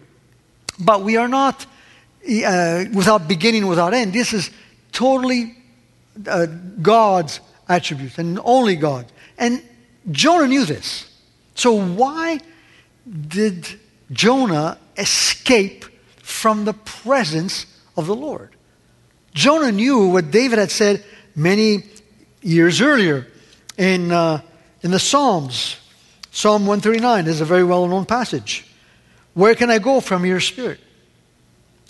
[0.78, 1.66] But we are not
[2.26, 4.12] uh, without beginning, without end.
[4.12, 4.50] This is
[4.92, 5.56] totally
[6.26, 6.46] uh,
[6.80, 9.06] God's attributes and only God.
[9.38, 9.62] And
[10.10, 11.10] Jonah knew this.
[11.54, 12.40] So why
[13.28, 13.66] did
[14.12, 15.84] Jonah escape
[16.18, 18.54] from the presence of the Lord?
[19.34, 21.84] Jonah knew what David had said many
[22.42, 23.26] years earlier
[23.76, 24.40] in uh,
[24.82, 25.76] in the Psalms.
[26.30, 28.64] Psalm 139 is a very well known passage.
[29.34, 30.80] Where can I go from your spirit?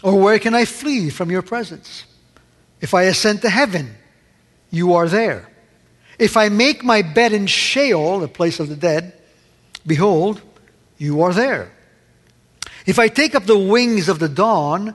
[0.03, 2.05] Or where can I flee from your presence?
[2.81, 3.95] If I ascend to heaven,
[4.71, 5.49] you are there.
[6.19, 9.13] If I make my bed in Sheol, the place of the dead,
[9.87, 10.41] behold,
[10.99, 11.73] you are there.
[12.87, 14.95] If I take up the wings of the dawn,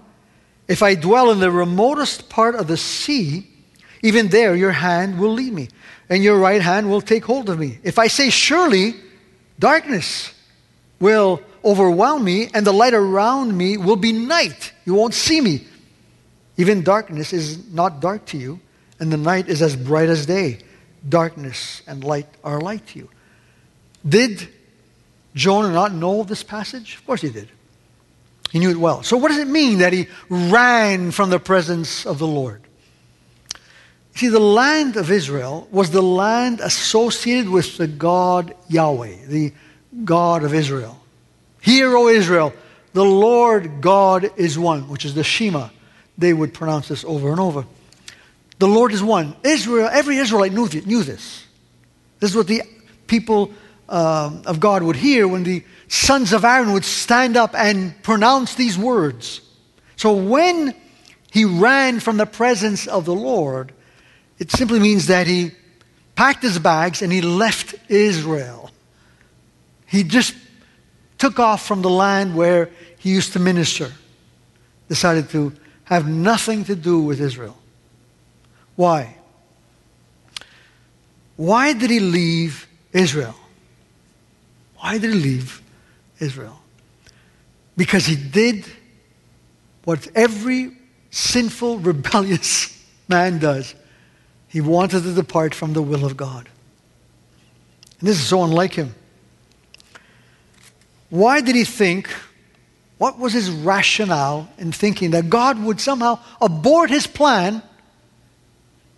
[0.67, 3.47] if I dwell in the remotest part of the sea,
[4.01, 5.69] even there your hand will lead me
[6.09, 7.79] and your right hand will take hold of me.
[7.83, 8.95] If I say, Surely
[9.59, 10.33] darkness
[10.99, 15.63] will overwhelm me, and the light around me will be night, you won't see me.
[16.57, 18.59] Even darkness is not dark to you,
[18.99, 20.57] and the night is as bright as day.
[21.07, 23.09] Darkness and light are light to you.
[24.07, 24.49] Did
[25.33, 26.95] Jonah not know this passage?
[26.95, 27.47] Of course he did.
[28.51, 29.01] He knew it well.
[29.01, 32.61] So, what does it mean that he ran from the presence of the Lord?
[34.15, 39.53] See, the land of Israel was the land associated with the God Yahweh, the
[40.03, 41.01] God of Israel.
[41.61, 42.51] Hear, O Israel,
[42.93, 45.69] the Lord God is one, which is the Shema.
[46.17, 47.65] They would pronounce this over and over.
[48.59, 49.35] The Lord is one.
[49.43, 51.45] Israel, every Israelite knew, knew this.
[52.19, 52.61] This is what the
[53.07, 53.51] people
[53.89, 58.55] uh, of God would hear when the sons of Aaron would stand up and pronounce
[58.55, 59.41] these words.
[59.95, 60.75] So when
[61.31, 63.73] he ran from the presence of the Lord,
[64.37, 65.51] it simply means that he
[66.15, 68.69] packed his bags and he left Israel.
[69.87, 70.35] He just
[71.21, 73.91] took off from the land where he used to minister,
[74.89, 75.53] decided to
[75.83, 77.55] have nothing to do with Israel.
[78.75, 79.17] Why?
[81.35, 83.35] Why did he leave Israel?
[84.77, 85.61] Why did he leave
[86.19, 86.59] Israel?
[87.77, 88.65] Because he did
[89.83, 90.75] what every
[91.11, 93.75] sinful, rebellious man does.
[94.47, 96.49] He wanted to depart from the will of God.
[97.99, 98.95] And this is so unlike him.
[101.11, 102.09] Why did he think,
[102.97, 107.61] what was his rationale in thinking that God would somehow abort his plan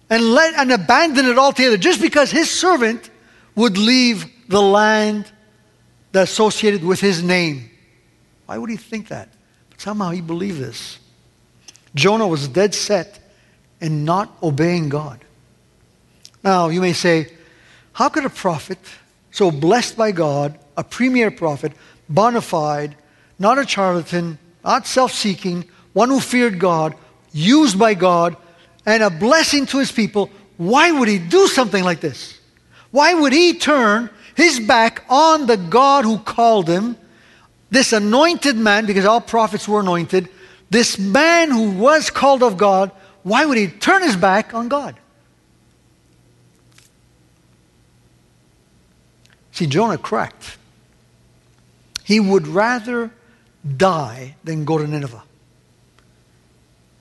[0.09, 3.09] and, let, and abandon it altogether just because his servant
[3.55, 5.25] would leave the land
[6.11, 7.71] that associated with his name?
[8.45, 9.29] Why would he think that?
[9.71, 10.99] But somehow he believed this.
[11.95, 13.19] Jonah was dead set
[13.81, 15.25] in not obeying God.
[16.43, 17.31] Now, you may say,
[17.93, 18.77] how could a prophet,
[19.31, 21.71] so blessed by God, a premier prophet,
[22.09, 22.95] bona fide,
[23.39, 26.95] not a charlatan, not self seeking, one who feared God,
[27.31, 28.35] used by God,
[28.85, 32.39] and a blessing to his people, why would he do something like this?
[32.91, 36.97] Why would he turn his back on the God who called him,
[37.71, 40.29] this anointed man, because all prophets were anointed,
[40.69, 42.91] this man who was called of God,
[43.23, 44.95] why would he turn his back on God?
[49.51, 50.57] See, Jonah cracked.
[52.13, 53.09] He would rather
[53.65, 55.23] die than go to Nineveh.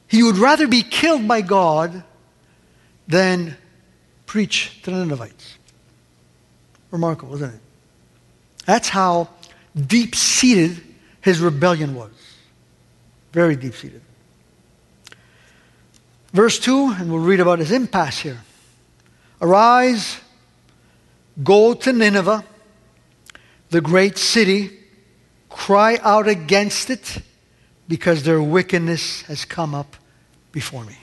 [0.08, 2.02] He would rather be killed by God
[3.06, 3.58] than
[4.24, 5.58] preach to the Ninevites.
[6.90, 7.60] Remarkable, isn't it?
[8.64, 9.28] That's how
[9.76, 10.80] deep seated
[11.20, 12.12] his rebellion was.
[13.34, 14.00] Very deep seated.
[16.32, 18.40] Verse 2, and we'll read about his impasse here.
[19.42, 20.16] Arise,
[21.44, 22.46] go to Nineveh,
[23.68, 24.78] the great city,
[25.52, 27.18] cry out against it,
[27.88, 29.96] because their wickedness has come up
[30.50, 30.96] before me.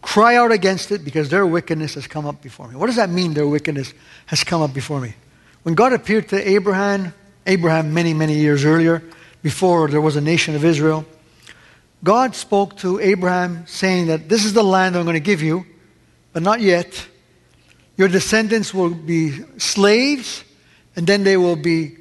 [0.00, 2.76] Cry out against it because their wickedness has come up before me.
[2.76, 3.92] What does that mean, their wickedness
[4.26, 5.14] has come up before me?
[5.64, 7.12] When God appeared to Abraham,
[7.44, 9.02] Abraham many, many years earlier,
[9.42, 11.04] before there was a nation of Israel,
[12.04, 15.66] God spoke to Abraham saying that this is the land I'm going to give you,
[16.32, 17.08] but not yet.
[17.96, 20.44] Your descendants will be slaves,
[20.96, 21.96] and then they will be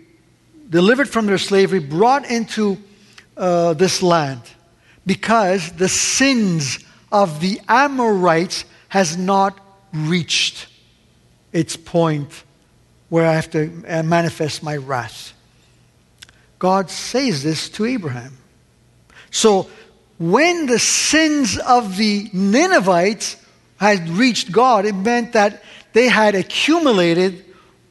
[0.69, 2.77] delivered from their slavery, brought into
[3.37, 4.41] uh, this land,
[5.05, 6.79] because the sins
[7.11, 9.59] of the Amorites has not
[9.93, 10.67] reached
[11.53, 12.43] its point
[13.09, 15.33] where I have to uh, manifest my wrath.
[16.57, 18.37] God says this to Abraham.
[19.29, 19.69] So
[20.17, 23.37] when the sins of the Ninevites
[23.77, 27.44] had reached God, it meant that they had accumulated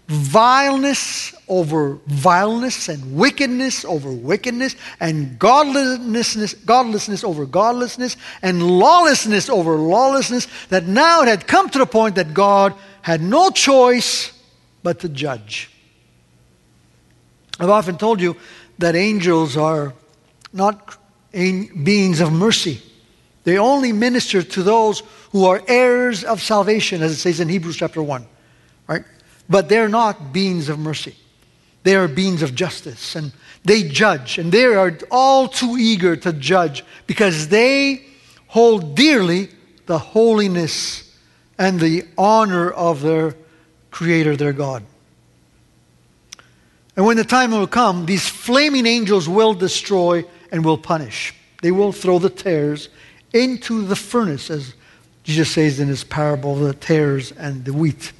[0.06, 9.76] vileness over vileness and wickedness over wickedness and godlessness, godlessness over godlessness and lawlessness over
[9.76, 14.32] lawlessness that now it had come to the point that God had no choice
[14.82, 15.70] but to judge.
[17.58, 18.36] I've often told you
[18.78, 19.94] that angels are
[20.52, 20.98] not
[21.32, 22.82] beings of mercy.
[23.44, 27.76] They only minister to those who are heirs of salvation, as it says in Hebrews
[27.76, 28.26] chapter 1.
[28.86, 29.04] Right?
[29.48, 31.14] But they're not beings of mercy.
[31.82, 33.14] They are beings of justice.
[33.14, 33.32] And
[33.64, 34.38] they judge.
[34.38, 38.06] And they are all too eager to judge because they
[38.46, 39.50] hold dearly
[39.86, 41.14] the holiness
[41.58, 43.36] and the honor of their
[43.90, 44.82] Creator, their God.
[46.96, 51.34] And when the time will come, these flaming angels will destroy and will punish.
[51.62, 52.88] They will throw the tares
[53.32, 54.74] into the furnace, as
[55.24, 58.12] Jesus says in his parable, the tares and the wheat.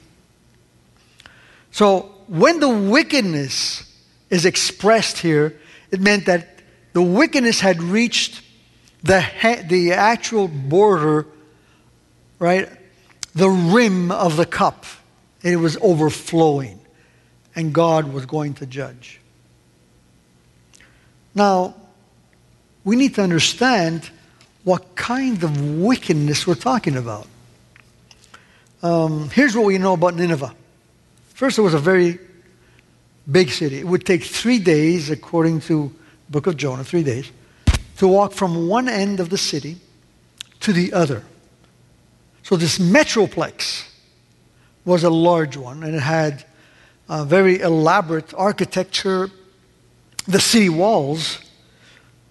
[1.74, 3.82] So when the wickedness
[4.30, 5.58] is expressed here,
[5.90, 6.60] it meant that
[6.92, 8.42] the wickedness had reached
[9.02, 9.26] the,
[9.68, 11.26] the actual border,
[12.38, 12.68] right?
[13.34, 14.87] The rim of the cup.
[15.42, 16.78] It was overflowing.
[17.56, 19.18] And God was going to judge.
[21.34, 21.74] Now,
[22.84, 24.08] we need to understand
[24.62, 27.26] what kind of wickedness we're talking about.
[28.80, 30.54] Um, here's what we know about Nineveh.
[31.35, 32.18] First, it was a very
[33.31, 33.81] big city.
[33.81, 35.92] It would take three days, according to
[36.31, 37.31] book of Jonah, three days,
[37.99, 39.77] to walk from one end of the city
[40.61, 41.23] to the other.
[42.44, 43.88] So this metroplex
[44.85, 46.44] was a large one, and it had
[47.09, 49.29] very elaborate architecture.
[50.27, 51.40] The city walls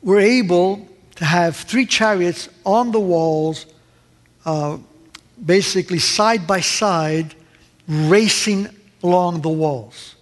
[0.01, 3.65] were able to have three chariots on the walls,
[4.45, 4.77] uh,
[5.45, 7.35] basically side by side,
[7.87, 8.69] racing
[9.03, 10.15] along the walls.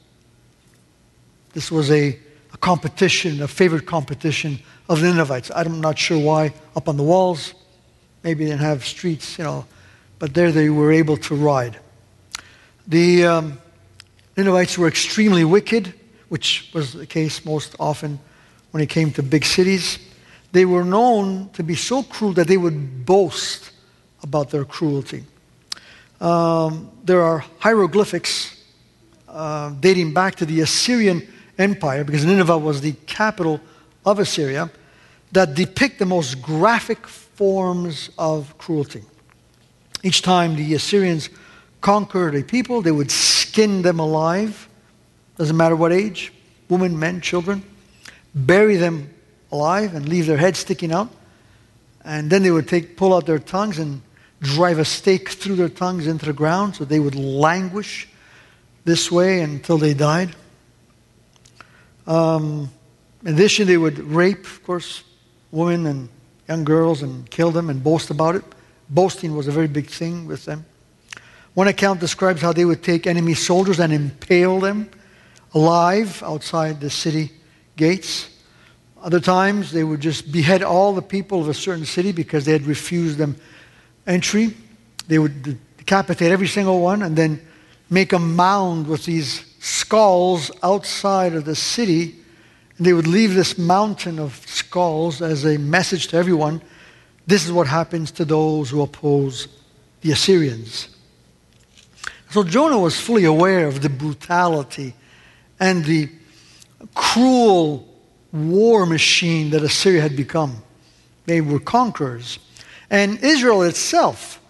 [1.53, 2.17] This was a,
[2.53, 5.51] a competition, a favorite competition of the Ninevites.
[5.55, 7.53] I'm not sure why up on the walls.
[8.23, 9.65] Maybe they didn't have streets, you know,
[10.19, 11.79] but there they were able to ride.
[12.87, 13.61] The um,
[14.35, 15.93] Ninevites were extremely wicked,
[16.29, 18.19] which was the case most often
[18.71, 19.99] when it came to big cities.
[20.51, 23.71] They were known to be so cruel that they would boast
[24.23, 25.23] about their cruelty.
[26.19, 28.60] Um, there are hieroglyphics
[29.31, 31.27] uh, dating back to the Assyrian
[31.57, 33.61] Empire, because Nineveh was the capital
[34.05, 34.69] of Assyria,
[35.31, 39.03] that depict the most graphic forms of cruelty.
[40.03, 41.29] Each time the Assyrians
[41.79, 44.67] conquered a people, they would skin them alive,
[45.37, 46.33] doesn't matter what age,
[46.69, 47.63] women, men, children,
[48.35, 49.09] bury them
[49.51, 51.09] alive and leave their heads sticking out.
[52.03, 54.01] And then they would take, pull out their tongues and
[54.41, 58.07] drive a stake through their tongues into the ground so they would languish
[58.83, 60.35] this way until they died.
[62.07, 62.69] Um,
[63.23, 65.03] in addition, they would rape, of course,
[65.51, 66.09] women and
[66.47, 68.43] young girls and kill them and boast about it.
[68.89, 70.65] Boasting was a very big thing with them.
[71.53, 74.89] One account describes how they would take enemy soldiers and impale them
[75.53, 77.31] alive outside the city
[77.75, 78.29] gates.
[79.01, 82.53] Other times, they would just behead all the people of a certain city because they
[82.53, 83.35] had refused them
[84.07, 84.55] entry.
[85.07, 87.41] They would decapitate every single one and then
[87.91, 92.15] make a mound with these skulls outside of the city.
[92.77, 96.61] And they would leave this mountain of skulls as a message to everyone.
[97.27, 99.47] This is what happens to those who oppose
[100.01, 100.89] the Assyrians.
[102.31, 104.95] So Jonah was fully aware of the brutality
[105.59, 106.09] and the
[106.95, 107.87] cruel
[108.31, 110.63] war machine that Assyria had become.
[111.25, 112.39] They were conquerors.
[112.89, 114.40] And Israel itself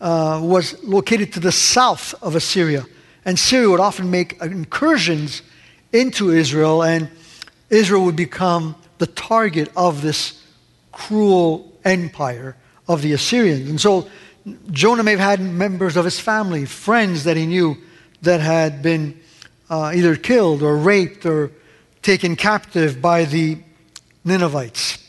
[0.00, 2.84] uh, was located to the south of Assyria.
[3.24, 5.42] And Syria would often make incursions
[5.92, 7.10] into Israel, and
[7.70, 10.42] Israel would become the target of this
[10.92, 12.56] cruel empire
[12.88, 13.68] of the Assyrians.
[13.68, 14.08] And so
[14.70, 17.76] Jonah may have had members of his family, friends that he knew
[18.22, 19.20] that had been
[19.68, 21.50] uh, either killed or raped or
[22.02, 23.58] taken captive by the
[24.24, 25.02] Ninevites.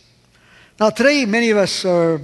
[0.79, 2.21] Now, today, many of us are,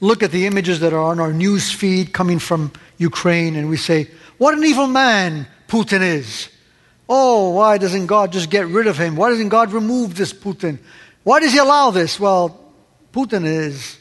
[0.00, 3.76] look at the images that are on our news feed coming from Ukraine and we
[3.76, 6.48] say, What an evil man Putin is.
[7.08, 9.16] Oh, why doesn't God just get rid of him?
[9.16, 10.78] Why doesn't God remove this Putin?
[11.22, 12.18] Why does he allow this?
[12.18, 12.72] Well,
[13.12, 13.98] Putin is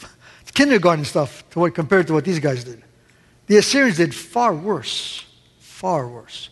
[0.54, 2.82] kindergarten stuff to what, compared to what these guys did.
[3.46, 5.24] The Assyrians did far worse,
[5.58, 6.50] far worse.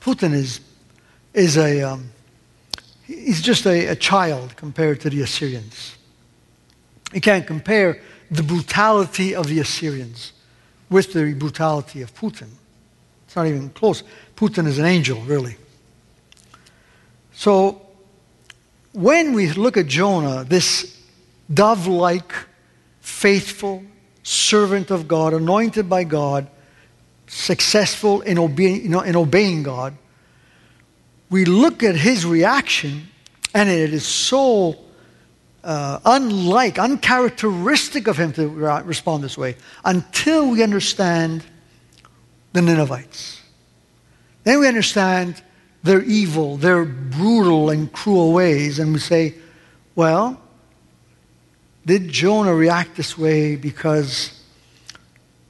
[0.00, 0.60] Putin is,
[1.32, 2.10] is a, um,
[3.04, 5.96] he's just a, a child compared to the Assyrians.
[7.12, 8.00] You can't compare
[8.30, 10.32] the brutality of the Assyrians
[10.88, 12.48] with the brutality of Putin.
[13.26, 14.02] It's not even close.
[14.36, 15.56] Putin is an angel, really.
[17.34, 17.82] So,
[18.92, 21.00] when we look at Jonah, this
[21.52, 22.32] dove like,
[23.00, 23.82] faithful
[24.22, 26.46] servant of God, anointed by God,
[27.26, 28.36] successful in,
[28.90, 29.94] know, in obeying God,
[31.30, 33.08] we look at his reaction
[33.54, 34.76] and it is so
[35.64, 41.44] uh, unlike, uncharacteristic of him to respond this way until we understand
[42.52, 43.40] the Ninevites.
[44.44, 45.42] Then we understand
[45.82, 49.34] their evil, their brutal and cruel ways, and we say,
[49.94, 50.40] well,
[51.84, 54.40] did Jonah react this way because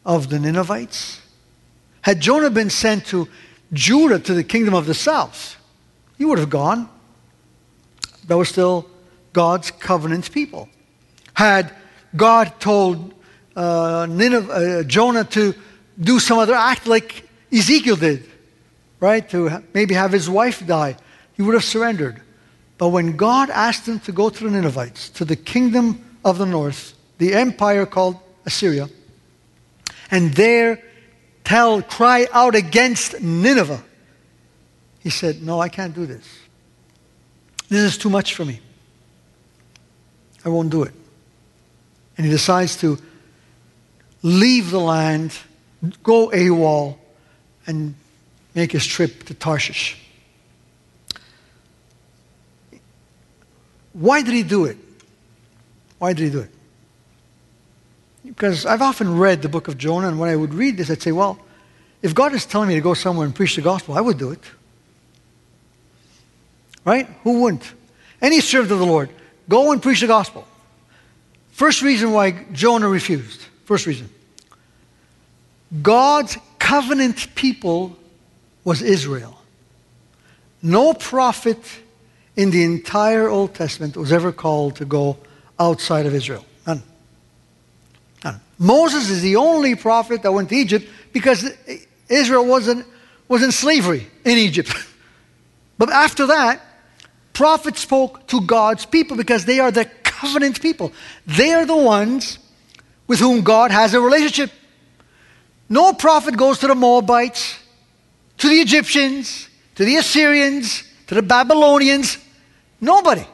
[0.04, 1.20] of the Ninevites?
[2.02, 3.28] Had Jonah been sent to
[3.72, 5.56] Judah, to the kingdom of the south,
[6.18, 6.88] he would have gone.
[8.26, 8.88] That was still
[9.32, 10.68] God's covenant people.
[11.34, 11.74] Had
[12.14, 13.14] God told
[13.56, 15.54] uh, Nineveh, uh, Jonah to
[16.00, 18.28] do some other act like Ezekiel did,
[19.00, 19.28] right?
[19.30, 20.96] To maybe have his wife die,
[21.34, 22.20] he would have surrendered.
[22.78, 26.46] But when God asked him to go to the Ninevites, to the kingdom of the
[26.46, 28.88] north, the empire called Assyria,
[30.10, 30.82] and there
[31.44, 33.82] tell, cry out against Nineveh.
[35.00, 36.26] He said, No, I can't do this.
[37.68, 38.60] This is too much for me.
[40.44, 40.92] I won't do it.
[42.16, 42.98] And he decides to
[44.22, 45.36] leave the land,
[46.02, 46.96] go AWOL,
[47.66, 47.94] and
[48.54, 49.98] make his trip to Tarshish.
[53.92, 54.78] Why did he do it?
[55.98, 56.50] Why did he do it?
[58.24, 61.02] Because I've often read the book of Jonah, and when I would read this, I'd
[61.02, 61.38] say, well,
[62.02, 64.30] if God is telling me to go somewhere and preach the gospel, I would do
[64.30, 64.40] it.
[66.84, 67.08] Right?
[67.22, 67.72] Who wouldn't?
[68.20, 69.10] Any servant of the Lord,
[69.52, 70.46] go and preach the gospel.
[71.50, 73.42] First reason why Jonah refused.
[73.66, 74.08] First reason.
[75.82, 77.94] God's covenant people
[78.64, 79.36] was Israel.
[80.62, 81.62] No prophet
[82.34, 85.18] in the entire Old Testament was ever called to go
[85.58, 86.46] outside of Israel.
[86.66, 86.82] None.
[88.24, 88.40] None.
[88.58, 91.50] Moses is the only prophet that went to Egypt because
[92.08, 92.86] Israel wasn't,
[93.28, 94.72] was in slavery in Egypt.
[95.78, 96.71] but after that,
[97.42, 100.92] prophets spoke to God's people because they are the covenant people.
[101.26, 102.38] They are the ones
[103.08, 104.52] with whom God has a relationship.
[105.68, 107.58] No prophet goes to the Moabites,
[108.38, 112.16] to the Egyptians, to the Assyrians, to the Babylonians.
[112.80, 113.26] Nobody.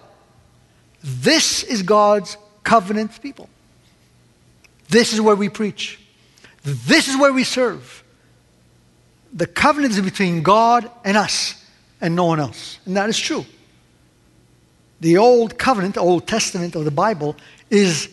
[1.04, 3.50] This is God's covenant people.
[4.88, 6.00] This is where we preach.
[6.62, 8.02] This is where we serve.
[9.34, 11.62] The covenant is between God and us
[12.00, 12.78] and no one else.
[12.86, 13.44] And that is true.
[15.00, 17.36] The Old Covenant, Old Testament of the Bible,
[17.70, 18.08] is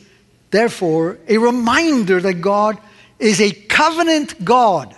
[0.52, 2.78] therefore a reminder that God
[3.20, 4.96] is a covenant God.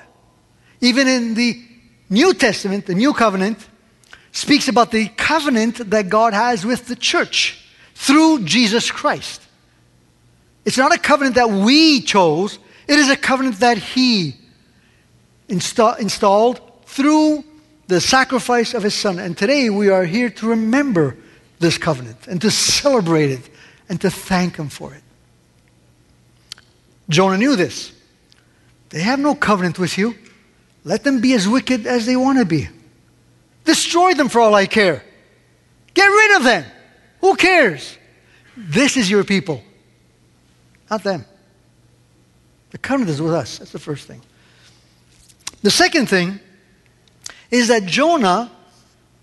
[0.82, 1.62] Even in the
[2.10, 3.58] New Testament, the New Covenant
[4.32, 7.66] speaks about the covenant that God has with the church
[7.96, 9.42] through Jesus Christ.
[10.66, 14.36] It's not a covenant that we chose, it is a covenant that He
[15.48, 17.44] insta- installed through
[17.88, 19.20] the sacrifice of his son.
[19.20, 21.18] And today we are here to remember
[21.60, 23.50] this covenant and to celebrate it
[23.90, 25.04] and to thank him for it.
[27.10, 27.92] Jonah knew this.
[28.90, 30.16] They have no covenant with you.
[30.84, 32.70] Let them be as wicked as they want to be.
[33.66, 35.04] Destroy them for all I care.
[35.94, 36.66] Get rid of them.
[37.22, 37.98] Who cares?
[38.56, 39.62] This is your people,
[40.90, 41.26] not them.
[42.72, 43.58] The covenant is with us.
[43.60, 44.22] That's the first thing.
[45.64, 46.40] The second thing
[47.52, 48.52] is that Jonah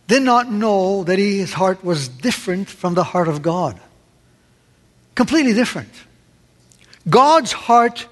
[0.07, 3.81] did not know that his heart was different from the heart of God.
[5.15, 5.93] Completely different.
[7.09, 8.07] God's heart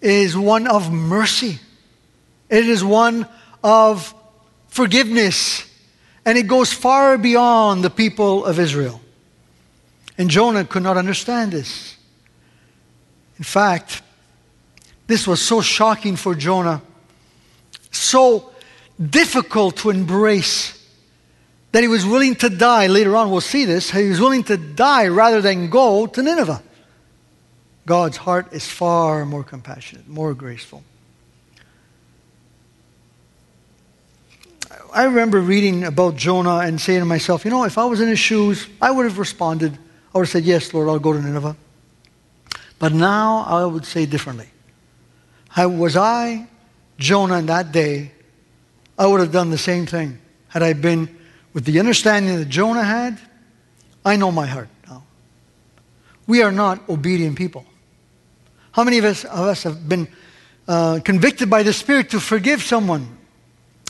[0.00, 1.58] is one of mercy,
[2.48, 3.26] it is one
[3.62, 4.14] of
[4.68, 5.64] forgiveness,
[6.24, 9.00] and it goes far beyond the people of Israel.
[10.16, 11.96] And Jonah could not understand this.
[13.38, 14.02] In fact,
[15.06, 16.82] this was so shocking for Jonah,
[17.90, 18.52] so
[18.98, 20.79] difficult to embrace,
[21.72, 22.86] that he was willing to die.
[22.86, 23.90] Later on, we'll see this.
[23.90, 26.62] He was willing to die rather than go to Nineveh.
[27.86, 30.82] God's heart is far more compassionate, more graceful.
[34.92, 38.08] I remember reading about Jonah and saying to myself, you know, if I was in
[38.08, 39.72] his shoes, I would have responded.
[40.14, 41.56] I would have said, yes, Lord, I'll go to Nineveh.
[42.78, 44.48] But now I would say differently.
[45.54, 46.48] I, was I
[46.98, 48.12] Jonah in that day,
[48.98, 50.18] I would have done the same thing.
[50.48, 51.19] Had I been
[51.52, 53.18] with the understanding that Jonah had,
[54.04, 55.02] I know my heart now.
[56.26, 57.66] We are not obedient people.
[58.72, 60.08] How many of us, of us have been
[60.68, 63.18] uh, convicted by the Spirit to forgive someone?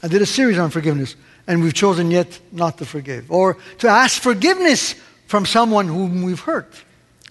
[0.03, 3.31] I did a series on forgiveness, and we've chosen yet not to forgive.
[3.31, 4.95] Or to ask forgiveness
[5.27, 6.73] from someone whom we've hurt,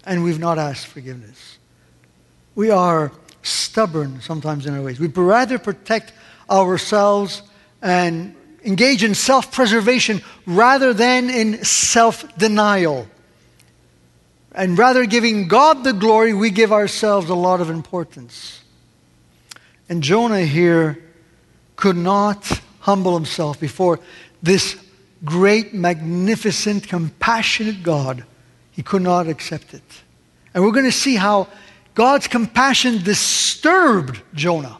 [0.05, 1.57] and we've not asked forgiveness.
[2.53, 3.11] We are
[3.41, 4.99] stubborn sometimes in our ways.
[4.99, 6.13] We'd rather protect
[6.49, 7.41] ourselves
[7.81, 13.07] and engage in self preservation rather than in self denial.
[14.51, 18.61] And rather giving God the glory, we give ourselves a lot of importance.
[19.87, 21.03] And Jonah here
[21.75, 23.99] could not humble himself before
[24.41, 24.77] this
[25.23, 28.25] great, magnificent, compassionate God.
[28.71, 29.83] He could not accept it.
[30.53, 31.47] And we're going to see how
[31.93, 34.78] God's compassion disturbed Jonah.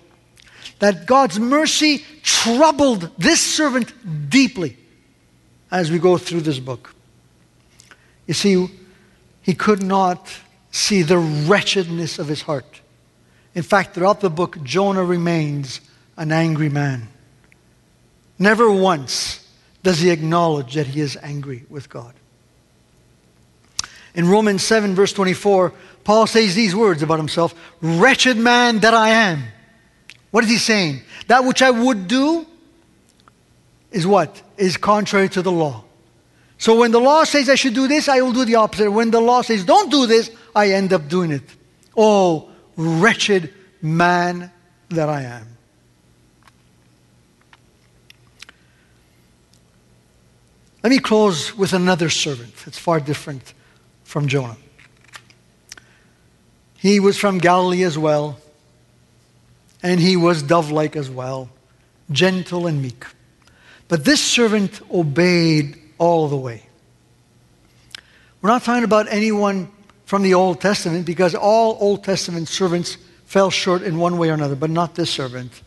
[0.80, 4.78] That God's mercy troubled this servant deeply
[5.72, 6.96] as we go through this book.
[8.28, 8.70] You see,
[9.42, 10.32] he could not
[10.72, 12.82] see the wretchedness of his heart.
[13.56, 15.82] In fact, throughout the book, Jonah remains
[16.16, 17.08] an angry man.
[18.38, 19.46] Never once
[19.84, 22.14] does he acknowledge that he is angry with God.
[24.14, 25.74] In Romans 7, verse 24,
[26.04, 29.44] Paul says these words about himself Wretched man that I am.
[30.32, 31.02] What is he saying?
[31.28, 32.46] That which I would do
[33.92, 34.42] is what?
[34.58, 35.84] Is contrary to the law.
[36.58, 38.92] So when the law says I should do this, I will do the opposite.
[38.92, 41.44] When the law says don't do this, I end up doing it.
[41.96, 44.52] Oh, wretched man
[44.90, 45.48] that I am.
[50.84, 52.54] Let me close with another servant.
[52.66, 53.54] It's far different
[54.04, 54.58] from Jonah.
[56.78, 58.40] He was from Galilee as well,
[59.82, 61.50] and he was dove like as well,
[62.12, 63.06] gentle and meek.
[63.88, 66.64] But this servant obeyed all the way.
[68.42, 69.72] We're not talking about anyone
[70.06, 74.34] from the Old Testament because all Old Testament servants fell short in one way or
[74.34, 75.62] another, but not this servant.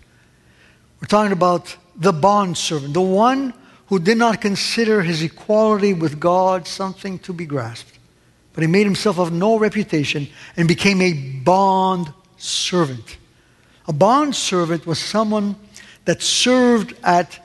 [1.00, 3.54] We're talking about the bond servant, the one
[3.86, 7.98] who did not consider his equality with God something to be grasped,
[8.52, 13.18] but he made himself of no reputation and became a bond servant.
[13.92, 15.54] A bond servant was someone
[16.06, 17.38] that served at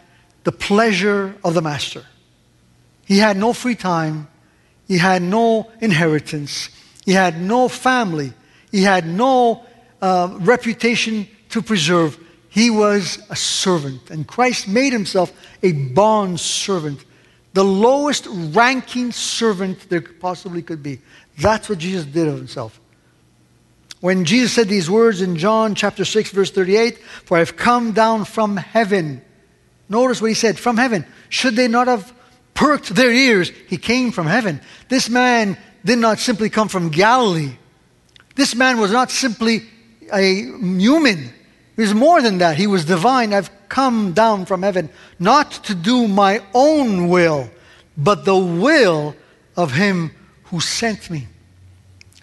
[0.46, 2.06] the pleasure of the master.
[3.04, 4.30] He had no free time.
[4.88, 6.70] He had no inheritance.
[7.06, 8.32] He had no family.
[8.72, 9.66] He had no
[10.02, 12.18] uh, reputation to preserve.
[12.48, 14.10] He was a servant.
[14.10, 17.04] And Christ made himself a bond servant,
[17.56, 21.02] the lowest ranking servant there possibly could be.
[21.40, 22.80] That's what Jesus did of himself.
[24.00, 28.26] When Jesus said these words in John chapter 6, verse 38, For I've come down
[28.26, 29.22] from heaven.
[29.90, 31.06] Notice what he said, from heaven.
[31.30, 32.14] Should they not have
[32.54, 34.62] perked their ears, he came from heaven.
[34.90, 37.54] This man did not simply come from Galilee.
[38.36, 39.64] This man was not simply
[40.14, 41.34] a human.
[41.76, 42.58] He was more than that.
[42.58, 43.34] He was divine.
[43.34, 44.90] I've come down from heaven
[45.20, 47.50] not to do my own will,
[47.98, 49.16] but the will
[49.56, 50.12] of him
[50.46, 51.28] who sent me.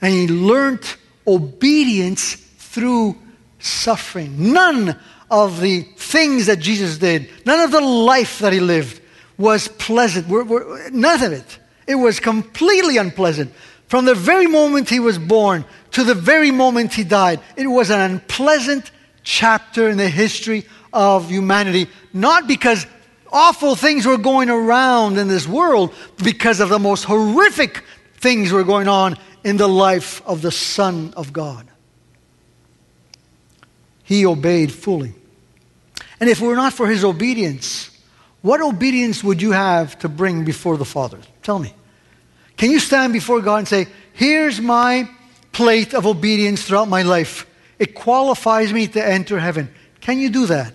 [0.00, 0.96] And he learned
[1.26, 3.16] obedience through
[3.58, 4.52] suffering.
[4.52, 4.98] None
[5.30, 9.00] of the things that Jesus did, none of the life that he lived
[9.38, 10.28] was pleasant.
[10.28, 11.58] We're, we're, none of it.
[11.86, 13.52] It was completely unpleasant.
[13.88, 17.90] From the very moment he was born to the very moment he died, it was
[17.90, 18.90] an unpleasant
[19.22, 22.86] chapter in the history of humanity, not because
[23.32, 27.82] awful things were going around in this world, because of the most horrific
[28.18, 31.68] things were going on in the life of the Son of God.
[34.02, 35.14] He obeyed fully.
[36.18, 37.90] And if it were not for his obedience,
[38.40, 41.18] what obedience would you have to bring before the Father?
[41.42, 41.74] Tell me.
[42.56, 45.08] Can you stand before God and say, Here's my
[45.52, 47.46] plate of obedience throughout my life?
[47.78, 49.72] It qualifies me to enter heaven.
[50.00, 50.74] Can you do that?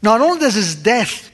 [0.00, 1.30] Not only does his death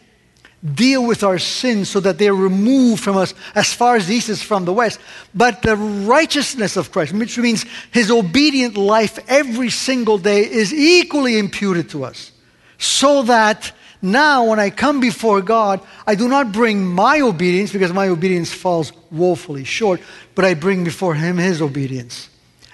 [0.72, 4.30] deal with our sins so that they're removed from us as far as the east
[4.30, 4.98] is from the west,
[5.34, 11.38] but the righteousness of Christ, which means his obedient life every single day, is equally
[11.38, 12.32] imputed to us.
[12.78, 17.92] So that now, when I come before God, I do not bring my obedience because
[17.92, 20.00] my obedience falls woefully short,
[20.34, 22.28] but I bring before Him His obedience.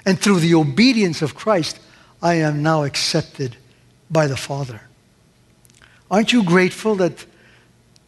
[0.05, 1.79] And through the obedience of Christ,
[2.21, 3.57] I am now accepted
[4.11, 4.81] by the Father.
[6.11, 7.25] Aren't you grateful that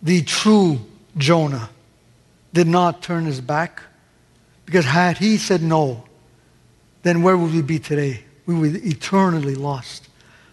[0.03, 0.81] the true
[1.17, 1.71] Jonah
[2.53, 3.83] did not turn his back?
[4.67, 6.05] Because had he said no,
[7.03, 8.25] then where would we be today?
[8.47, 10.09] We would be eternally lost.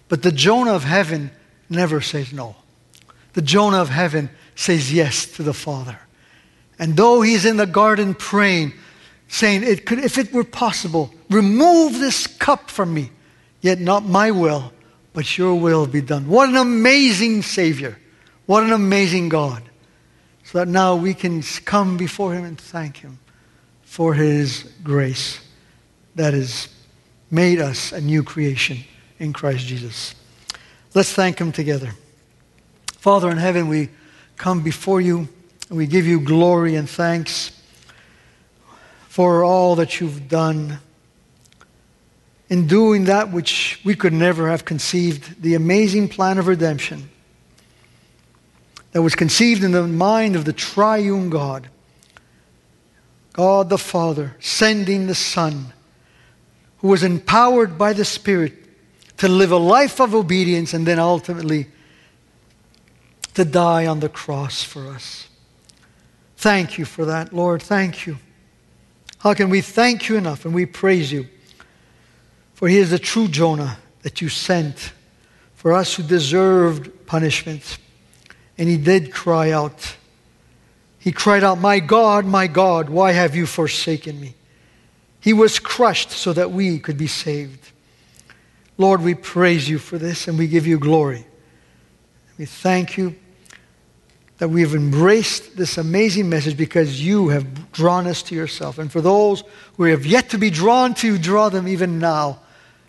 [0.07, 1.31] But the Jonah of heaven
[1.69, 2.55] never says no.
[3.33, 5.99] The Jonah of heaven says yes to the Father.
[6.79, 8.73] And though he's in the garden praying,
[9.27, 13.11] saying, it could, if it were possible, remove this cup from me,
[13.61, 14.73] yet not my will,
[15.13, 16.27] but your will be done.
[16.27, 17.97] What an amazing Savior.
[18.49, 19.61] What an amazing God.
[20.43, 23.19] So that now we can come before him and thank him
[23.83, 25.39] for his grace
[26.15, 26.67] that has
[27.29, 28.79] made us a new creation
[29.19, 30.15] in Christ Jesus.
[30.95, 31.91] Let's thank him together.
[32.93, 33.89] Father in heaven, we
[34.35, 35.27] come before you
[35.69, 37.51] and we give you glory and thanks
[39.09, 40.79] for all that you've done
[42.49, 47.11] in doing that which we could never have conceived the amazing plan of redemption
[48.91, 51.69] that was conceived in the mind of the triune God.
[53.33, 55.73] God the Father sending the Son,
[56.79, 58.53] who was empowered by the Spirit
[59.17, 61.67] to live a life of obedience and then ultimately
[63.33, 65.27] to die on the cross for us.
[66.37, 67.61] Thank you for that, Lord.
[67.61, 68.17] Thank you.
[69.19, 71.27] How can we thank you enough and we praise you?
[72.53, 74.93] For he is the true Jonah that you sent
[75.55, 77.77] for us who deserved punishment.
[78.59, 79.95] And he did cry out.
[80.99, 84.35] He cried out, My God, my God, why have you forsaken me?
[85.21, 87.71] He was crushed so that we could be saved.
[88.77, 91.25] Lord, we praise you for this and we give you glory.
[92.37, 93.15] We thank you
[94.37, 98.77] that we have embraced this amazing message because you have drawn us to yourself.
[98.77, 99.43] And for those
[99.75, 102.39] who have yet to be drawn to, draw them even now.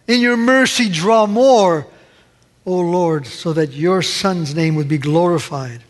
[0.06, 1.88] In your mercy, draw more,
[2.66, 5.82] O Lord, so that your Son's name would be glorified.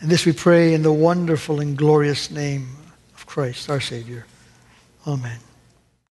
[0.00, 2.76] And this we pray in the wonderful and glorious name
[3.14, 4.26] of Christ, our Savior.
[5.06, 5.38] Amen.